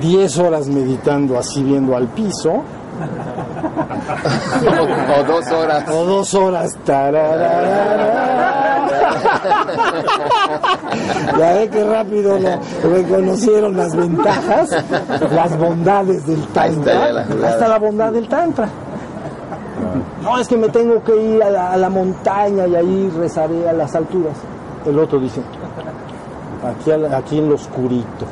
[0.00, 2.62] 10 horas meditando así viendo al piso o,
[5.20, 5.84] o dos horas.
[5.88, 6.76] o dos horas.
[6.84, 8.71] tararara.
[11.38, 12.50] Ya ve que rápido lo
[12.90, 14.70] reconocieron las ventajas,
[15.30, 17.12] las bondades del tantra.
[17.12, 18.68] la está la bondad del tantra.
[20.22, 23.68] No, es que me tengo que ir a la, a la montaña y ahí rezaré
[23.68, 24.34] a las alturas.
[24.86, 25.42] El otro dice,
[26.64, 28.26] aquí, aquí en lo oscurito.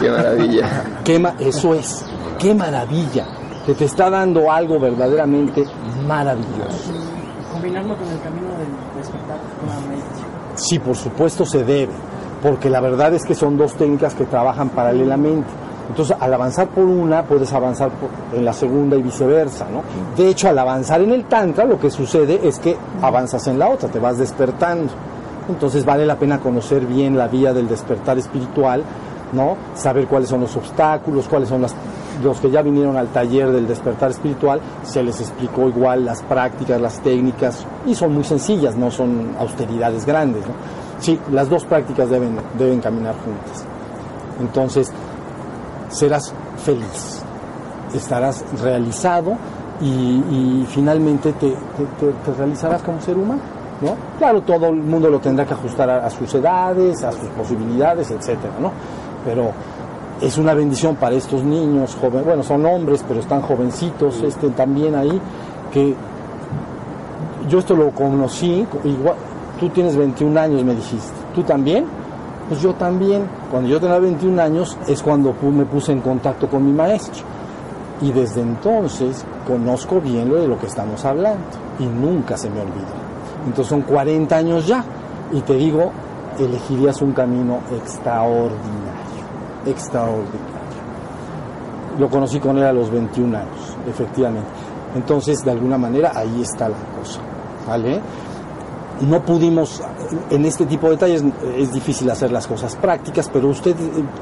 [0.00, 0.66] Qué maravilla.
[1.04, 2.04] Qué ma- eso es,
[2.38, 3.26] qué maravilla,
[3.66, 5.64] que te está dando algo verdaderamente
[6.06, 6.92] maravilloso.
[7.52, 10.26] Combinarlo con el camino del despertar con la meditación.
[10.54, 11.92] Sí, por supuesto se debe,
[12.42, 15.48] porque la verdad es que son dos técnicas que trabajan paralelamente.
[15.88, 19.82] Entonces, al avanzar por una, puedes avanzar por- en la segunda y viceversa, ¿no?
[20.16, 23.68] De hecho, al avanzar en el tantra, lo que sucede es que avanzas en la
[23.68, 24.92] otra, te vas despertando.
[25.48, 28.84] Entonces, vale la pena conocer bien la vía del despertar espiritual,
[29.32, 29.56] ¿no?
[29.74, 31.74] Saber cuáles son los obstáculos, cuáles son las
[32.22, 36.80] los que ya vinieron al taller del despertar espiritual, se les explicó igual las prácticas,
[36.80, 40.44] las técnicas, y son muy sencillas, no son austeridades grandes.
[40.98, 43.64] Sí, las dos prácticas deben, deben caminar juntas.
[44.40, 44.90] Entonces,
[45.88, 46.32] serás
[46.64, 47.22] feliz,
[47.94, 49.32] estarás realizado
[49.80, 51.56] y, finalmente te, te-
[51.98, 53.40] te- te realizarás como ser humano.
[53.80, 53.94] ¿no?
[54.18, 58.10] Claro, todo el mundo lo tendrá que ajustar a, a sus edades, a sus posibilidades,
[58.10, 58.70] etcétera, ¿no?
[59.24, 59.52] Pero
[60.20, 64.94] es una bendición para estos niños jóvenes, bueno, son hombres, pero están jovencitos, este, también
[64.94, 65.20] ahí,
[65.72, 65.94] que
[67.48, 69.16] yo esto lo conocí, igual,
[69.58, 71.84] tú tienes 21 años, me dijiste, ¿tú también?
[72.48, 76.66] Pues yo también, cuando yo tenía 21 años es cuando me puse en contacto con
[76.66, 77.22] mi maestro.
[78.02, 81.44] Y desde entonces conozco bien lo de lo que estamos hablando
[81.78, 82.88] y nunca se me olvida.
[83.46, 84.84] Entonces son 40 años ya
[85.32, 85.92] y te digo,
[86.40, 88.99] elegirías un camino extraordinario,
[89.66, 90.70] extraordinario.
[91.98, 94.48] Lo conocí con él a los 21 años, efectivamente.
[94.94, 97.20] Entonces, de alguna manera, ahí está la cosa,
[97.66, 98.00] ¿vale?
[99.00, 99.80] no pudimos,
[100.28, 101.24] en este tipo de detalles
[101.56, 103.74] es difícil hacer las cosas prácticas, pero usted,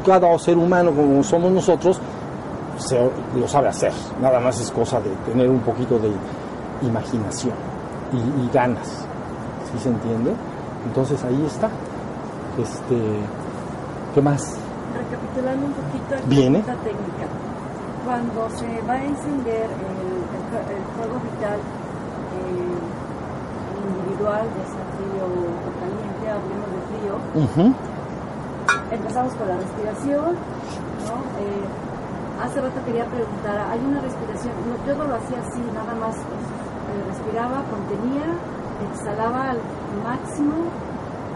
[0.07, 1.99] cada ser humano como somos nosotros,
[2.77, 3.91] se- lo sabe hacer.
[4.23, 6.13] Nada más es cosa de tener un poquito de
[6.87, 7.55] imaginación
[8.13, 9.05] y, ganas.
[9.73, 10.33] ¿Sí se entiende?
[10.87, 11.69] Entonces ahí está.
[12.63, 12.97] Este,
[14.15, 14.59] ¿Qué más?
[14.97, 16.59] Recapitulando un poquito Viene.
[16.61, 17.27] esta técnica.
[18.05, 20.01] cuando se va a encender el,
[20.33, 22.79] el fu- el fuego vital eh,
[23.85, 27.15] individual, ya sea frío o caliente, hablemos de frío,
[28.91, 30.33] empezamos con la respiración,
[31.05, 31.15] ¿no?
[31.37, 31.65] Eh,
[32.43, 36.17] hace rato quería preguntar, hay una respiración, no, yo no lo hacía así, nada más,
[36.17, 38.25] pues, eh, respiraba, contenía,
[38.89, 39.61] exhalaba al
[40.03, 40.65] máximo,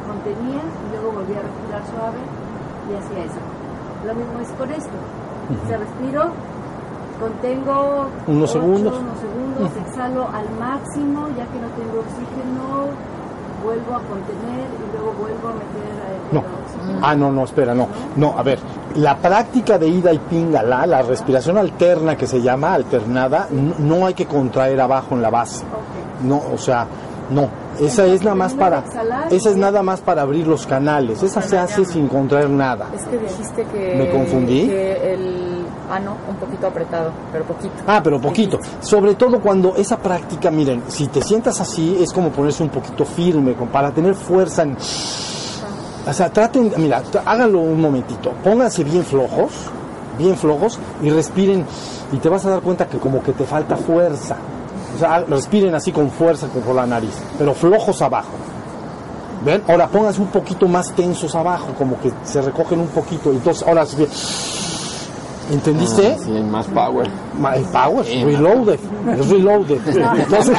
[0.09, 2.21] contenía y luego volvía a respirar suave
[2.90, 3.40] y hacía eso.
[4.07, 4.90] Lo mismo es con esto,
[5.64, 6.31] o sea, respiro,
[7.21, 8.95] contengo Unos ocho, segundos.
[8.99, 12.90] unos segundos, exhalo al máximo, ya que no tengo oxígeno,
[13.62, 16.40] vuelvo a contener y luego vuelvo a meter eh, el No.
[16.40, 16.99] oxígeno.
[17.07, 17.87] Ah, no, no, espera, no.
[18.16, 18.59] No, a ver,
[18.97, 23.47] la práctica de ida y pingala, la respiración alterna que se llama alternada,
[23.79, 25.64] no hay que contraer abajo en la base.
[26.25, 26.87] No, o sea,
[27.31, 27.62] no.
[27.80, 28.85] Esa es nada más para,
[29.30, 31.22] esa es nada más para abrir los canales.
[31.22, 32.88] Esa se hace sin contraer nada.
[32.94, 33.94] Es que dijiste que.
[33.96, 34.68] ¿Me confundí?
[34.68, 35.52] Que el
[35.90, 37.74] ano un poquito apretado, pero poquito.
[37.87, 38.58] Ah, pero poquito.
[38.80, 43.04] Sobre todo cuando esa práctica, miren, si te sientas así, es como ponerse un poquito
[43.04, 44.76] firme, para tener fuerza en...
[46.04, 49.52] O sea, traten, mira, háganlo un momentito, pónganse bien flojos,
[50.18, 51.64] bien flojos, y respiren,
[52.11, 54.37] y te vas a dar cuenta que como que te falta fuerza.
[54.94, 58.33] O sea, respiren así con fuerza por la nariz, pero flojos abajo.
[59.44, 59.62] ¿Ven?
[59.68, 63.31] Ahora pónganse un poquito más tensos abajo, como que se recogen un poquito.
[63.31, 64.07] Entonces, ahora sí,
[65.50, 66.16] ¿entendiste?
[66.16, 67.11] Ah, sí, más power.
[67.55, 68.78] El power, Sí, reloaded,
[69.18, 69.81] es reloaded.
[70.20, 70.57] Entonces,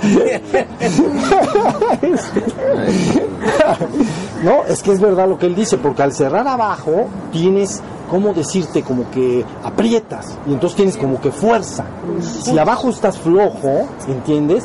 [4.42, 8.34] no, es que es verdad lo que él dice, porque al cerrar abajo tienes, ¿cómo
[8.34, 8.82] decirte?
[8.82, 11.84] Como que aprietas y entonces tienes como que fuerza.
[12.20, 14.64] Si abajo estás flojo, ¿entiendes?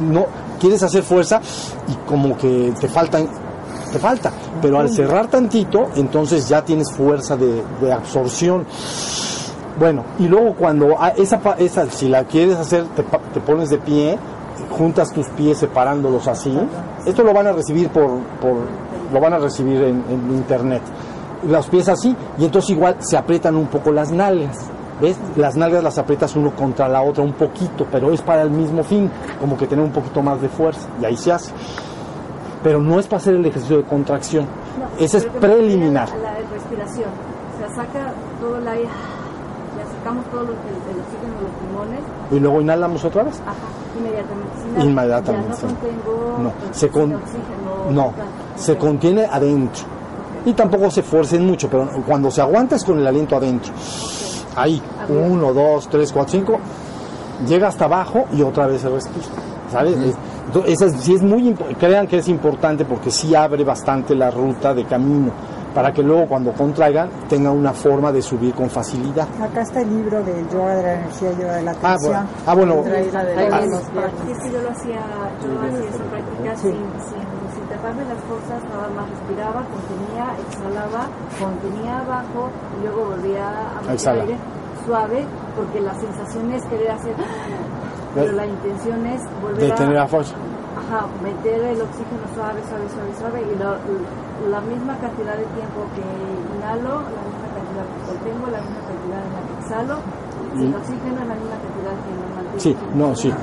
[0.00, 0.26] No
[0.58, 1.40] quieres hacer fuerza
[1.88, 3.28] y como que te faltan
[3.92, 4.32] te falta.
[4.60, 8.66] Pero al cerrar tantito, entonces ya tienes fuerza de, absorción.
[9.78, 14.18] Bueno, y luego cuando esa, esa si la quieres hacer, te, te pones de pie,
[14.76, 16.58] juntas tus pies separándolos así.
[17.04, 18.56] Esto lo van a recibir por, por
[19.12, 20.82] lo van a recibir en, en internet.
[21.48, 24.56] Los pies así, y entonces igual se aprietan un poco las nalgas.
[25.00, 25.16] ¿Ves?
[25.36, 28.82] Las nalgas las aprietas uno contra la otra un poquito, pero es para el mismo
[28.82, 31.52] fin, como que tener un poquito más de fuerza, y ahí se hace
[32.62, 34.44] pero no es para hacer el ejercicio de contracción.
[34.44, 36.08] No, Ese es que preliminar.
[36.20, 37.10] La respiración.
[37.54, 38.88] O sea, saca todo el aire,
[39.78, 42.00] ya sacamos todo lo- el, el oxígeno de los pulmones,
[42.32, 43.40] Y luego inhalamos otra vez.
[43.46, 43.54] ajá,
[43.96, 44.84] inmediatamente.
[44.84, 47.90] Inmediatamente, Ya no contengo No, pues, se con- oxígeno.
[47.90, 48.12] No,
[48.56, 49.84] se contiene adentro.
[50.46, 53.72] Y tampoco se fuercen mucho, pero cuando se aguanta es con el aliento adentro.
[54.56, 54.80] Ahí,
[55.10, 56.58] uno, dos, tres, cuatro, cinco,
[57.46, 59.26] llega hasta abajo y otra vez se respira.
[59.70, 59.96] ¿Sabes?
[59.98, 60.14] Es-
[60.46, 64.30] entonces, esa es- sí es muy crean que es importante porque sí abre bastante la
[64.30, 65.32] ruta de camino
[65.74, 69.26] para que luego cuando contraigan tengan una forma de subir con facilidad.
[69.42, 72.12] Acá está el libro del yoga de la energía, yoga de la Ah, atención.
[72.12, 72.28] bueno.
[72.46, 72.74] Ah, bueno.
[72.84, 75.00] Sí, es que yo lo hacía,
[75.42, 77.35] yo hacía esa práctica sin, sin
[77.76, 81.02] taparme las cosas, nada más respiraba, contenía, exhalaba,
[81.38, 84.36] contenía abajo y luego volvía a meter aire
[84.86, 87.14] suave, porque la sensación es querer hacer,
[88.14, 90.34] pero la intención es volver a, la fuerza.
[90.78, 95.80] ajá, meter el oxígeno suave, suave, suave, suave y lo- la misma cantidad de tiempo
[95.96, 96.04] que
[96.56, 99.96] inhalo, la misma cantidad que contengo, la misma cantidad en la que exhalo,
[100.54, 102.60] sin oxígeno, la misma cantidad que no mantengo.
[102.60, 103.34] Sí, no, sí.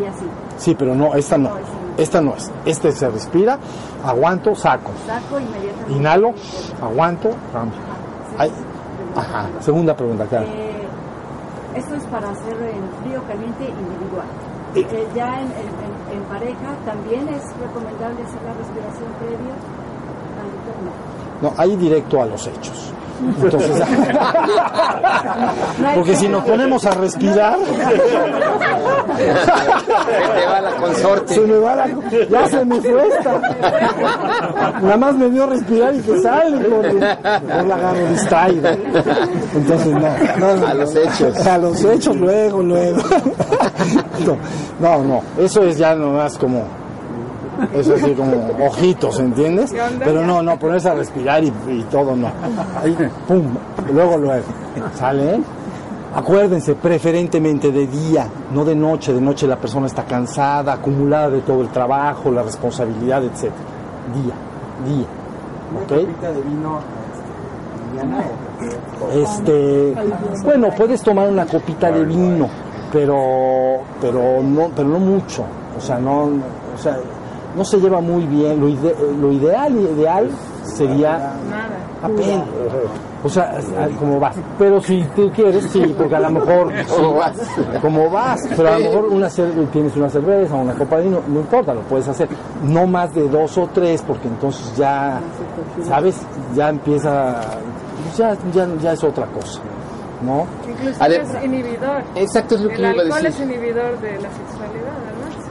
[0.00, 0.26] Y así.
[0.56, 1.48] Sí, pero no, esta no.
[1.56, 2.50] Esta no es.
[2.64, 3.58] Este se respira,
[4.04, 4.90] aguanto, saco.
[5.06, 5.92] Saco inmediatamente.
[5.92, 6.32] Inhalo,
[6.82, 7.78] aguanto, cambio.
[8.38, 8.50] Ay,
[9.16, 9.48] Ajá.
[9.60, 10.46] Segunda pregunta, claro.
[10.46, 10.86] Eh,
[11.74, 14.26] esto es para hacer en frío caliente individual.
[14.74, 14.86] Eh.
[14.90, 19.54] Eh, ya en, en- en- pareja también es recomendable hacer la respiración previa.
[21.42, 22.92] No, ahí directo a los hechos.
[23.42, 23.70] Entonces,
[25.94, 27.58] porque si nos ponemos a respirar,
[29.16, 31.34] Se te va la consorte.
[31.34, 31.86] se me va la,
[32.30, 33.40] ya se me fue esta.
[34.82, 38.76] Nada más me vio respirar y que sale, porque no la agarro distraída.
[39.54, 40.66] Entonces, no, no, no.
[40.66, 41.46] A los hechos.
[41.46, 43.00] A los hechos, luego, luego.
[44.80, 46.62] No, no, eso es ya nomás como,
[47.74, 49.74] eso así como ojitos, ¿entiendes?
[49.98, 52.30] Pero no, no, ponerse a respirar y, y todo, no.
[52.82, 52.96] Ahí,
[53.26, 53.42] pum,
[53.92, 54.44] luego, luego.
[54.94, 55.40] ¿Sale?
[56.14, 59.12] Acuérdense, preferentemente de día, no de noche.
[59.12, 63.52] De noche la persona está cansada, acumulada de todo el trabajo, la responsabilidad, etc.
[64.14, 64.34] Día,
[64.84, 65.06] día.
[65.82, 65.88] ¿Ok?
[65.88, 66.80] de vino
[69.14, 69.94] Este,
[70.42, 72.48] bueno, puedes tomar una copita de vino,
[72.92, 75.44] pero, pero no, pero no mucho.
[75.78, 76.98] O sea, no, o sea,
[77.56, 78.60] no se lleva muy bien.
[78.60, 80.28] Lo, ide- lo ideal, ideal
[80.64, 81.76] sería Nada.
[82.02, 82.44] apenas.
[83.22, 83.58] O sea,
[83.98, 84.34] como vas.
[84.58, 86.72] Pero si tú quieres, sí, porque a lo mejor.
[87.82, 89.28] Como vas, pero a lo mejor una
[89.70, 92.28] tienes una cerveza, una copa de vino, no importa, lo puedes hacer.
[92.62, 95.20] No más de dos o tres, porque entonces ya,
[95.86, 96.16] ¿sabes?
[96.54, 97.40] Ya empieza.
[98.04, 99.60] pues Ya, ya, ya es otra cosa,
[100.24, 100.46] ¿no?
[100.66, 102.02] Incluso Ade- es inhibidor.
[102.14, 103.42] Exacto, es lo que El yo iba a alcohol decir.
[103.42, 104.96] es inhibidor de la sexualidad.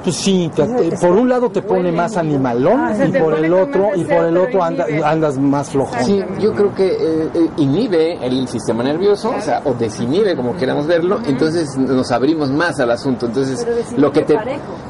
[0.04, 3.54] Pues sí, te- te- por un lado te pone más animalón Ah, y por el
[3.54, 6.00] otro y por el otro anda- andas más flojón.
[6.06, 10.56] Sí, yo creo que eh, eh, inhibe el sistema nervioso, o sea, o desinhibe, como
[10.56, 13.26] queramos verlo, entonces nos abrimos más al asunto.
[13.26, 14.38] Entonces, lo que te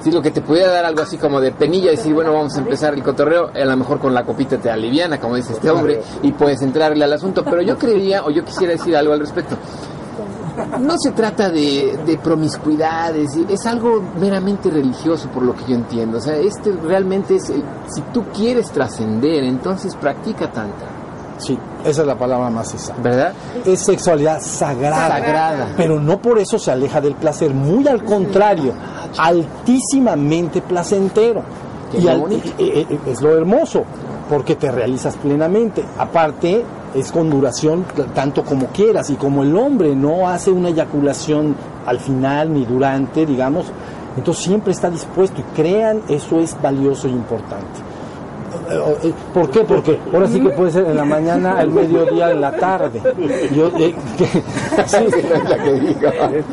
[0.02, 2.60] sí, lo que te pudiera dar algo así como de penilla, decir, bueno, vamos a
[2.60, 6.02] empezar el cotorreo, a lo mejor con la copita te aliviana, como dice este hombre,
[6.22, 7.44] y puedes entrarle al asunto.
[7.44, 9.56] Pero yo creería, o yo quisiera decir algo al respecto.
[10.80, 16.18] No se trata de, de promiscuidades, es algo meramente religioso por lo que yo entiendo.
[16.18, 20.88] O sea, este realmente es, si tú quieres trascender, entonces practica tantra,
[21.38, 23.02] Sí, esa es la palabra más exacta.
[23.02, 23.34] ¿verdad?
[23.66, 25.68] Es sexualidad sagrada, Sagrada.
[25.78, 28.74] pero no por eso se aleja del placer, muy al contrario,
[29.18, 31.42] altísimamente placentero.
[31.92, 33.84] Qué Y al- eh, eh, es lo hermoso,
[34.30, 35.84] porque te realizas plenamente.
[35.98, 36.64] Aparte,
[36.96, 42.00] es con duración tanto como quieras, y como el hombre no hace una eyaculación al
[42.00, 43.68] final ni durante, digamos,
[44.18, 47.89] entonces siempre está dispuesto, y crean, eso es valioso y importante.
[48.72, 49.60] Eh, eh, ¿Por qué?
[49.62, 53.02] Porque ahora sí que puede ser en la mañana, al mediodía, en la tarde.
[53.56, 54.26] Yo, eh, que-
[54.86, 55.06] sí,
[55.50, 56.44] la que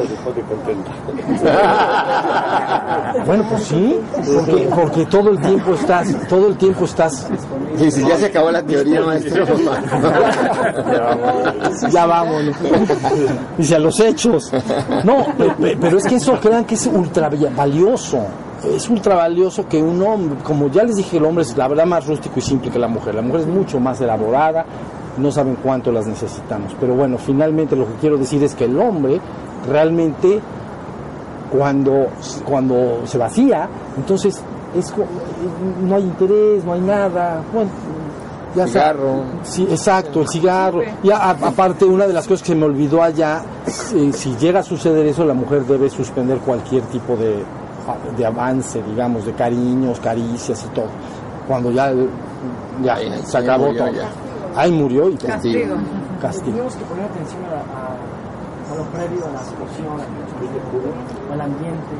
[3.26, 3.98] bueno, pues sí,
[4.34, 7.28] porque, porque todo el tiempo estás, todo el tiempo estás,
[7.78, 9.44] Y si ya se acabó la teoría, maestro.
[11.90, 12.54] ya vámonos.
[13.58, 14.52] Dice a los hechos.
[15.04, 18.18] No, pe- pe- pero es que eso crean que es ultra valioso.
[18.74, 21.86] Es ultra valioso que un hombre, como ya les dije, el hombre es la verdad
[21.86, 23.14] más rústico y simple que la mujer.
[23.14, 24.64] La mujer es mucho más elaborada,
[25.18, 26.74] no saben cuánto las necesitamos.
[26.80, 29.20] Pero bueno, finalmente lo que quiero decir es que el hombre
[29.68, 30.40] realmente
[31.50, 32.06] cuando,
[32.44, 34.42] cuando se vacía, entonces
[34.76, 34.92] es,
[35.82, 37.42] no hay interés, no hay nada.
[37.52, 37.70] Bueno,
[38.54, 39.22] ya Cigarro.
[39.42, 40.80] Sí, exacto, el cigarro.
[41.02, 44.60] Y a- aparte, una de las cosas que se me olvidó allá, si, si llega
[44.60, 47.42] a suceder eso, la mujer debe suspender cualquier tipo de,
[48.16, 50.88] de avance, digamos, de cariños, caricias y todo.
[51.46, 51.92] Cuando ya,
[52.82, 53.92] ya Ahí, se ahí acabó murió todo.
[53.94, 54.08] ya.
[54.60, 55.14] Ahí murió y.
[55.16, 55.76] Castigo.
[56.20, 56.52] Castigo.
[56.52, 59.86] Tenemos que poner atención a, a- a lo previo, a la situación,
[61.32, 61.94] al ambiente,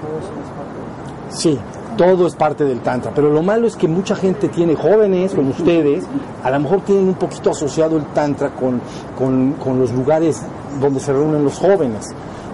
[0.00, 1.58] todo eso es parte Sí,
[1.98, 5.50] todo es parte del tantra, pero lo malo es que mucha gente tiene jóvenes como
[5.50, 6.04] ustedes,
[6.42, 8.80] a lo mejor tienen un poquito asociado el tantra con,
[9.18, 10.40] con, con los lugares
[10.80, 12.06] donde se reúnen los jóvenes.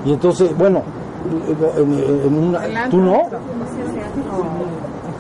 [0.05, 0.83] Y entonces, bueno,
[1.77, 3.29] en, en una, ¿tú no?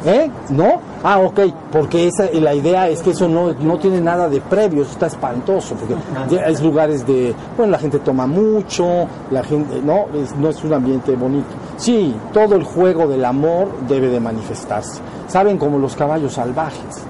[0.05, 0.28] ¿Eh?
[0.50, 0.80] ¿No?
[1.05, 1.40] Ah, ok,
[1.70, 5.07] porque esa, la idea es que eso no, no tiene nada de previo, eso está
[5.07, 5.94] espantoso, porque
[6.50, 10.74] es lugares de, bueno, la gente toma mucho, la gente, no, es, no es un
[10.74, 11.48] ambiente bonito.
[11.76, 15.00] Sí, todo el juego del amor debe de manifestarse.
[15.28, 17.05] Saben como los caballos salvajes,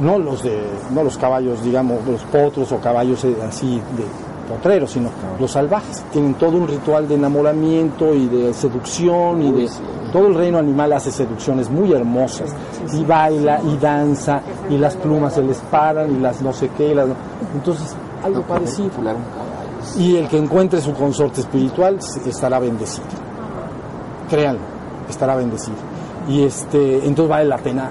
[0.00, 0.60] no los de,
[0.92, 6.02] no los caballos, digamos, los potros o caballos eh, así de potreros, sino los salvajes.
[6.12, 9.68] Tienen todo un ritual de enamoramiento y de seducción y de
[10.12, 12.54] todo el reino animal hace seducciones muy hermosas
[12.92, 16.94] y baila y danza y las plumas se les paran y las no sé qué,
[16.94, 17.06] las-
[17.54, 17.94] entonces
[18.24, 18.90] algo parecido.
[19.96, 23.06] Y el que encuentre su consorte espiritual estará bendecido.
[24.28, 24.60] Créanlo,
[25.08, 25.76] estará bendecido.
[26.28, 27.90] Y este, entonces vale la pena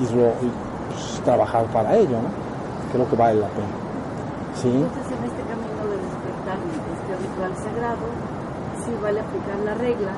[0.00, 0.50] irlo, y,
[0.92, 2.28] pues, trabajar para ello, ¿no?
[2.92, 3.66] Creo que vale la pena.
[4.54, 4.68] ¿Sí?
[4.68, 6.58] Entonces, en este camino de despertar
[6.94, 8.06] este ritual sagrado,
[8.84, 10.12] sí vale aplicar la regla,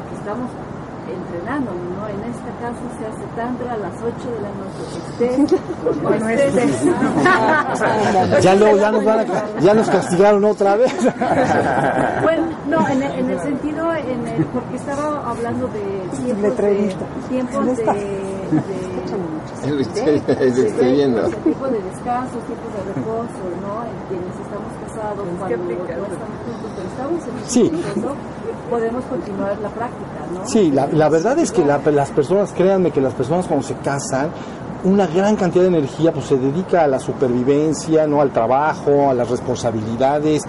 [0.00, 0.50] porque estamos
[1.04, 2.08] entrenando, ¿no?
[2.08, 4.82] En esta casa se hace tantra a las 8 de la noche.
[5.10, 5.60] Estés
[6.04, 6.84] o no estés.
[8.42, 9.24] Ya luego ya nos van a,
[9.60, 10.94] ya nos castigaron otra vez.
[12.22, 15.82] Bueno, no, en el, en el sentido, en el, porque estaba hablando de
[16.16, 17.04] tiempos de, Letrerito.
[17.28, 18.83] tiempos de, de,
[19.64, 21.22] Estoy viendo.
[21.22, 23.82] de tiempo de descanso, tiempos de reposo, ¿no?
[23.84, 27.68] En quienes estamos casados, cuando no estamos juntos, pero estamos en Sí.
[27.70, 28.14] proceso,
[28.70, 30.46] podemos continuar la práctica, ¿no?
[30.46, 33.74] Sí, la, la verdad es que la- las personas, créanme que las personas cuando se
[33.76, 34.30] casan,
[34.84, 39.14] una gran cantidad de energía pues se dedica a la supervivencia, no al trabajo, a
[39.14, 40.42] las responsabilidades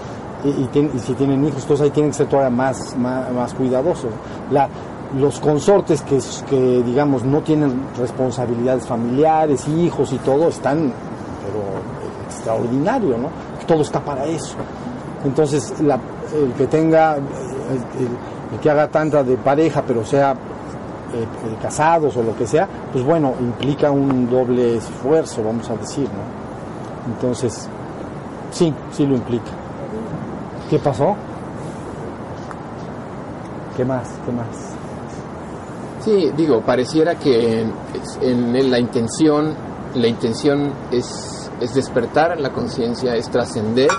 [0.44, 3.32] y, y tien- y si tienen hijos, entonces ahí tienen que ser todavía más, más,
[3.32, 4.10] más cuidadosos.
[4.50, 4.68] La,
[5.18, 10.92] los consortes que, que digamos no tienen responsabilidades familiares, hijos y todo, están
[11.44, 11.62] pero
[12.28, 13.28] extraordinario, ¿no?
[13.66, 14.56] Todo está para eso.
[15.24, 15.98] Entonces, la-
[16.34, 18.16] el que tenga, el, el-
[18.54, 22.68] el que haga tanta de pareja, pero sea eh, eh, casados o lo que sea,
[22.92, 27.12] pues bueno, implica un doble esfuerzo, vamos a decir, ¿no?
[27.14, 27.68] Entonces,
[28.50, 29.50] sí, sí lo implica.
[30.68, 31.14] ¿Qué pasó?
[33.76, 34.08] ¿Qué más?
[34.26, 34.75] ¿Qué más?
[36.06, 37.72] Sí, digo, pareciera que en,
[38.54, 39.52] en la intención,
[39.96, 43.90] la intención es, es despertar la conciencia, es trascender,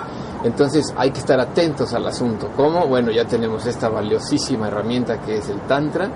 [0.45, 2.49] entonces hay que estar atentos al asunto.
[2.55, 2.87] ¿Cómo?
[2.87, 6.09] Bueno, ya tenemos esta valiosísima herramienta que es el Tantra,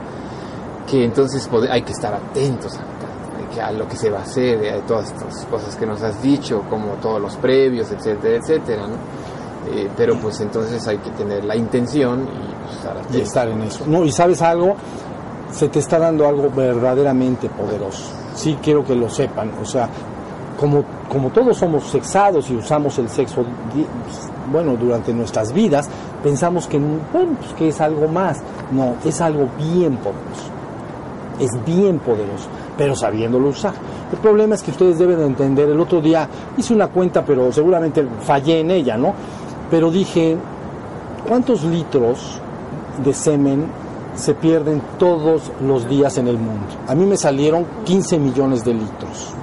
[0.89, 4.23] que entonces hay que estar atentos al Tantra, que a lo que se va a
[4.23, 8.87] hacer, a todas estas cosas que nos has dicho, como todos los previos, etcétera, etcétera,
[8.87, 8.95] ¿no?
[9.73, 13.21] Eh, pero pues entonces hay que tener la intención y pues, estar y atentos.
[13.21, 13.83] estar en eso.
[13.87, 14.75] No, y sabes algo,
[15.51, 18.13] se te está dando algo verdaderamente poderoso.
[18.35, 19.89] Sí quiero que lo sepan, o sea,
[20.59, 23.43] como, como todos somos sexados y usamos el sexo,
[24.51, 25.89] bueno, durante nuestras vidas,
[26.23, 28.37] pensamos que, bueno, pues que es algo más.
[28.71, 30.51] No, es algo bien poderoso.
[31.39, 32.47] Es bien poderoso,
[32.77, 33.73] pero sabiéndolo usar.
[34.11, 36.27] El problema es que ustedes deben de entender, el otro día
[36.57, 39.13] hice una cuenta, pero seguramente fallé en ella, ¿no?
[39.71, 40.37] Pero dije,
[41.27, 42.39] ¿cuántos litros
[43.03, 43.65] de semen
[44.15, 46.65] se pierden todos los días en el mundo?
[46.87, 49.33] A mí me salieron 15 millones de litros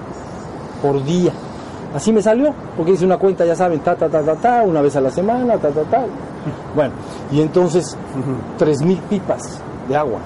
[0.82, 1.32] por día.
[1.94, 4.82] Así me salió, porque hice una cuenta, ya saben, ta, ta, ta, ta, ta, una
[4.82, 6.04] vez a la semana, ta, ta, ta.
[6.74, 6.92] Bueno,
[7.32, 7.96] y entonces,
[8.58, 9.58] tres mil pipas
[9.88, 10.18] de agua,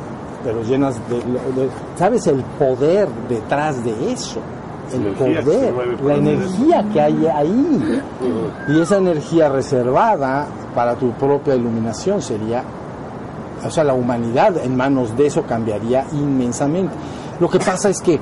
[0.45, 4.41] pero llenas de, de- ¿Sabes el poder detrás de eso?
[4.93, 8.03] El Energía poder, la energía que hay ahí.
[8.69, 12.63] Y esa energía reservada para tu propia iluminación sería
[13.65, 16.95] o sea, la humanidad en manos de eso cambiaría inmensamente.
[17.41, 18.19] Lo que pasa es que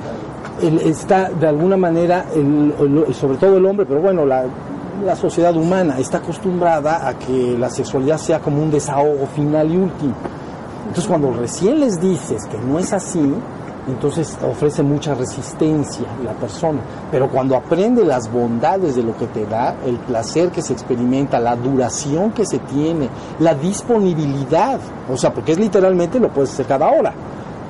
[0.61, 2.73] él está, de alguna manera, el-
[3.07, 4.43] el- sobre todo el hombre, pero bueno, la,
[5.05, 9.77] la sociedad humana está acostumbrada a que la sexualidad sea como un desahogo final y
[9.77, 10.13] último.
[10.81, 13.33] Entonces, cuando recién les dices que no es así,
[13.87, 16.79] entonces ofrece mucha resistencia la persona.
[17.11, 21.39] Pero cuando aprende las bondades de lo que te da, el placer que se experimenta,
[21.39, 23.09] la duración que se tiene,
[23.39, 24.79] la disponibilidad,
[25.09, 27.13] o sea, porque es literalmente lo puedes hacer cada hora.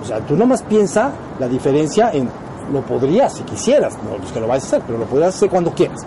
[0.01, 2.29] O sea, tú nomás piensa la diferencia en
[2.71, 5.49] lo podrías si quisieras, no es que lo vayas a hacer, pero lo podrías hacer
[5.49, 6.01] cuando quieras.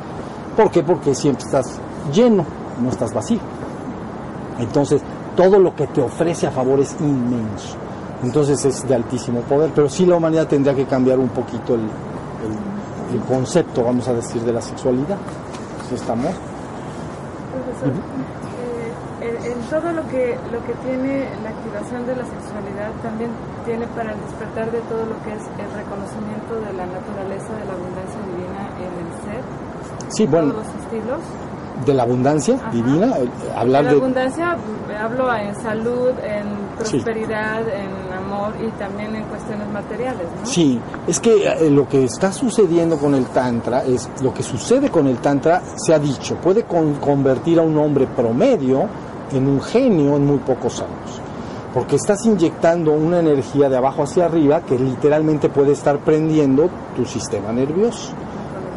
[0.56, 0.82] ¿Por qué?
[0.82, 1.78] Porque siempre estás
[2.12, 2.44] lleno,
[2.80, 3.40] no estás vacío.
[4.58, 5.02] Entonces,
[5.36, 7.76] todo lo que te ofrece a favor es inmenso.
[8.24, 11.80] Entonces es de altísimo poder, pero sí la humanidad tendría que cambiar un poquito el,
[11.82, 15.16] el- el concepto, vamos a decir, de la sexualidad.
[15.88, 16.30] ¿Sí estamos?
[17.52, 17.92] Profesor,
[19.20, 23.30] eh, en, todo lo que lo que tiene la activación de la sexualidad también
[23.64, 27.64] tiene para el despertar de todo lo que es el reconocimiento de la naturaleza de
[27.64, 29.42] la abundancia divina en el ser,
[30.08, 31.20] Sí, bueno, todos los estilos.
[31.86, 32.70] de la abundancia Ajá.
[32.70, 33.96] divina, el- hablar la de...
[33.96, 34.56] abundancia
[34.90, 36.46] eh, hablo en salud, en
[36.78, 37.88] prosperidad, en
[38.34, 40.46] amor y también en cuestiones materiales, ¿no?
[40.46, 44.90] Sí, es que eh, lo que está sucediendo con el Tantra es lo que sucede
[44.90, 48.86] con el Tantra, se ha dicho, puede con- convertir a un hombre promedio
[49.32, 51.20] en un genio en muy pocos años.
[51.72, 57.04] Porque estás inyectando una energía de abajo hacia arriba que literalmente puede estar prendiendo tu
[57.04, 58.10] sistema nervioso.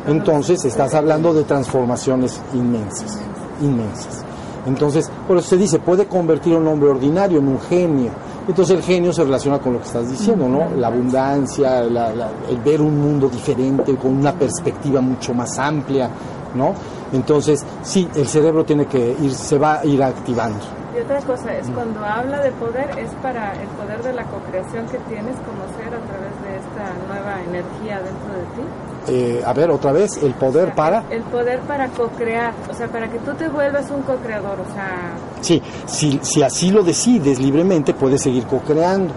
[0.08, 3.20] Entonces estás hablando de transformaciones inmensas,
[3.62, 4.24] inmensas.
[4.66, 8.12] Entonces, por eso se dice, puede convertir a un hombre ordinario en un genio.
[8.48, 10.70] Entonces el genio se relaciona con lo que estás diciendo, ¿no?
[10.78, 16.10] La abundancia, la- la- el ver un mundo diferente, con una perspectiva mucho más amplia,
[16.56, 16.74] ¿no?
[17.12, 20.60] Entonces, sí, el cerebro tiene que ir, se va a ir activando.
[20.95, 24.86] Y otra cosa es cuando habla de poder es para el poder de la co-creación
[24.88, 28.64] que tienes como ser a través de esta nueva energía dentro de ti.
[29.10, 31.03] Eh, a ver, otra vez, el poder para...
[31.10, 35.12] El poder para co-crear, o sea, para que tú te vuelvas un co-creador, o sea,
[35.41, 39.14] Sí, si, si así lo decides libremente, puedes seguir co-creando.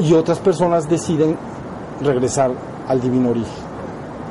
[0.00, 1.36] Y otras personas deciden
[2.00, 2.52] regresar
[2.88, 3.72] al divino origen.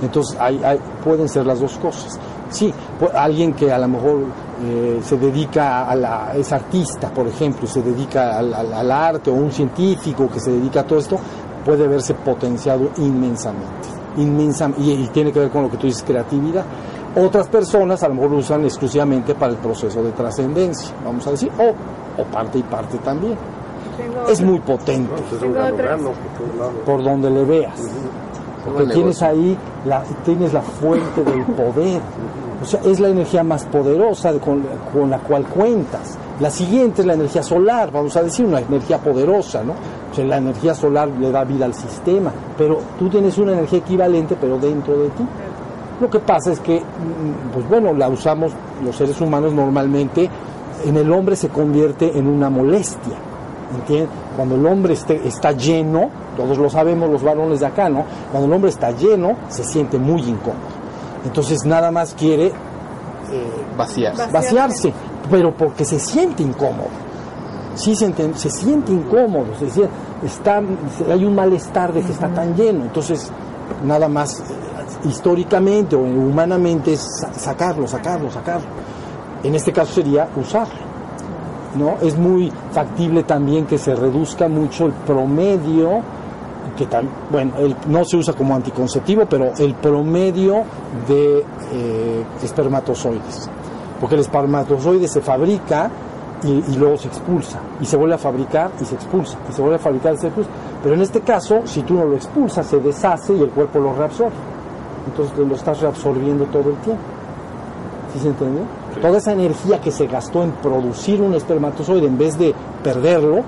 [0.02, 2.18] Entonces, hay, hay- pueden ser las dos cosas.
[2.50, 2.74] Sí,
[3.14, 4.20] alguien que a lo mejor
[4.64, 9.30] eh, se dedica a la, es artista, por ejemplo, se dedica al, al- al arte,
[9.30, 11.20] o un científico que se dedica a todo esto,
[11.66, 13.91] puede verse potenciado inmensamente.
[14.18, 16.66] Inmensa, y, y tiene que ver con lo que tú dices, creatividad.
[17.16, 21.32] Otras personas a lo mejor lo usan exclusivamente para el proceso de trascendencia, vamos a
[21.32, 23.36] decir, o, o parte y parte también.
[23.98, 26.10] tengo Es muy potente Es un Tengo gano, otra- gano
[26.86, 27.80] por donde le veas.
[28.66, 32.00] Porque tienes ahí, la, tienes la fuente del poder.
[32.62, 36.18] O sea, es la energía más poderosa de- con, con la cual cuentas.
[36.40, 39.74] La siguiente es la energía solar, vamos a decir, una energía poderosa, ¿no?
[40.12, 43.80] O sea, la energía solar le da vida al sistema, pero tú tienes una energía
[43.80, 45.26] equivalente, pero dentro de ti.
[46.02, 48.52] Lo que pasa es que, mm, pues bueno, la usamos
[48.84, 50.30] los seres humanos normalmente,
[50.86, 53.14] en el hombre se convierte en una molestia,
[53.76, 54.10] ¿entiendes?
[54.36, 58.04] cuando el hombre esté- está lleno, todos lo sabemos los varones de acá, ¿no?
[58.32, 60.82] Cuando el hombre está lleno, se siente muy incómodo.
[61.26, 62.54] Entonces nada más quiere eh.
[63.78, 64.32] Vaciarse.
[64.32, 64.94] vaciarse,
[65.30, 66.88] pero porque se siente incómodo.
[67.76, 69.92] Sí, se, enten- se siente incómodo, se siente-
[70.26, 70.62] está,
[71.10, 72.84] hay un malestar de que está tan lleno.
[72.84, 73.32] Entonces,
[73.86, 74.44] nada más
[75.06, 78.68] históricamente o humanamente es sa- sacarlo, sacarlo, sacarlo.
[79.44, 80.92] En este caso sería usarlo.
[81.78, 81.96] ¿no?
[82.06, 86.02] Es muy factible también que se reduzca mucho el promedio,
[86.78, 90.64] que tam- bueno, el- no se usa como anticonceptivo, pero el promedio
[91.08, 93.50] de eh, espermatozoides.
[94.02, 95.90] Porque el espermatozoide se fabrica
[96.44, 99.62] y, y luego se expulsa, y se vuelve a fabricar y se expulsa, y se
[99.62, 100.50] vuelve a fabricar y se expulsa.
[100.84, 103.94] Pero en este caso, si tú no lo expulsas, se deshace y el cuerpo lo
[103.94, 104.36] reabsorbe.
[105.08, 107.04] Entonces lo estás reabsorbiendo todo el tiempo.
[108.14, 108.64] ¿Sí se entendió?
[109.02, 113.44] Toda esa energía que se gastó en producir un espermatozoide, en vez de perderlo,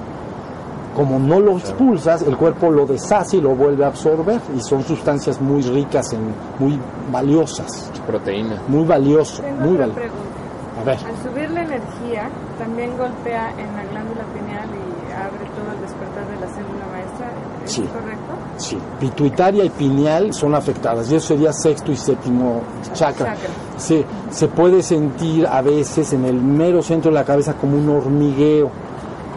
[0.95, 4.39] como no lo expulsas, el cuerpo lo deshace y lo vuelve a absorber.
[4.55, 6.21] Y son sustancias muy ricas, en,
[6.59, 6.79] muy
[7.11, 7.91] valiosas.
[8.07, 8.61] Proteína.
[8.67, 9.99] Muy valioso, Tengo muy valioso.
[10.91, 12.29] Al subir la energía,
[12.59, 17.31] también golpea en la glándula pineal y abre todo el despertar de la célula maestra.
[17.65, 17.81] ¿Es Sí.
[17.83, 18.33] correcto?
[18.57, 21.09] sí, pituitaria y pineal son afectadas.
[21.11, 22.61] Y eso sería sexto y séptimo
[22.93, 23.33] chakra.
[23.33, 23.49] Chakra.
[23.77, 27.89] Sí, se puede sentir a veces en el mero centro de la cabeza como un
[27.89, 28.69] hormigueo.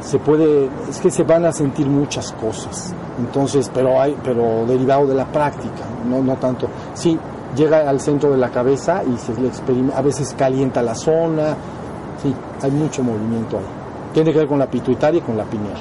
[0.03, 2.95] Se puede, es que se van a sentir muchas cosas.
[3.19, 6.69] Entonces, pero hay, pero derivado de la práctica, no, no tanto.
[6.95, 7.19] Sí,
[7.57, 9.51] llega al centro de la cabeza y se le
[9.95, 11.57] a veces calienta la zona.
[12.23, 13.65] Sí, hay mucho movimiento ahí.
[14.13, 15.77] Tiene que ver con la pituitaria y con la pineal.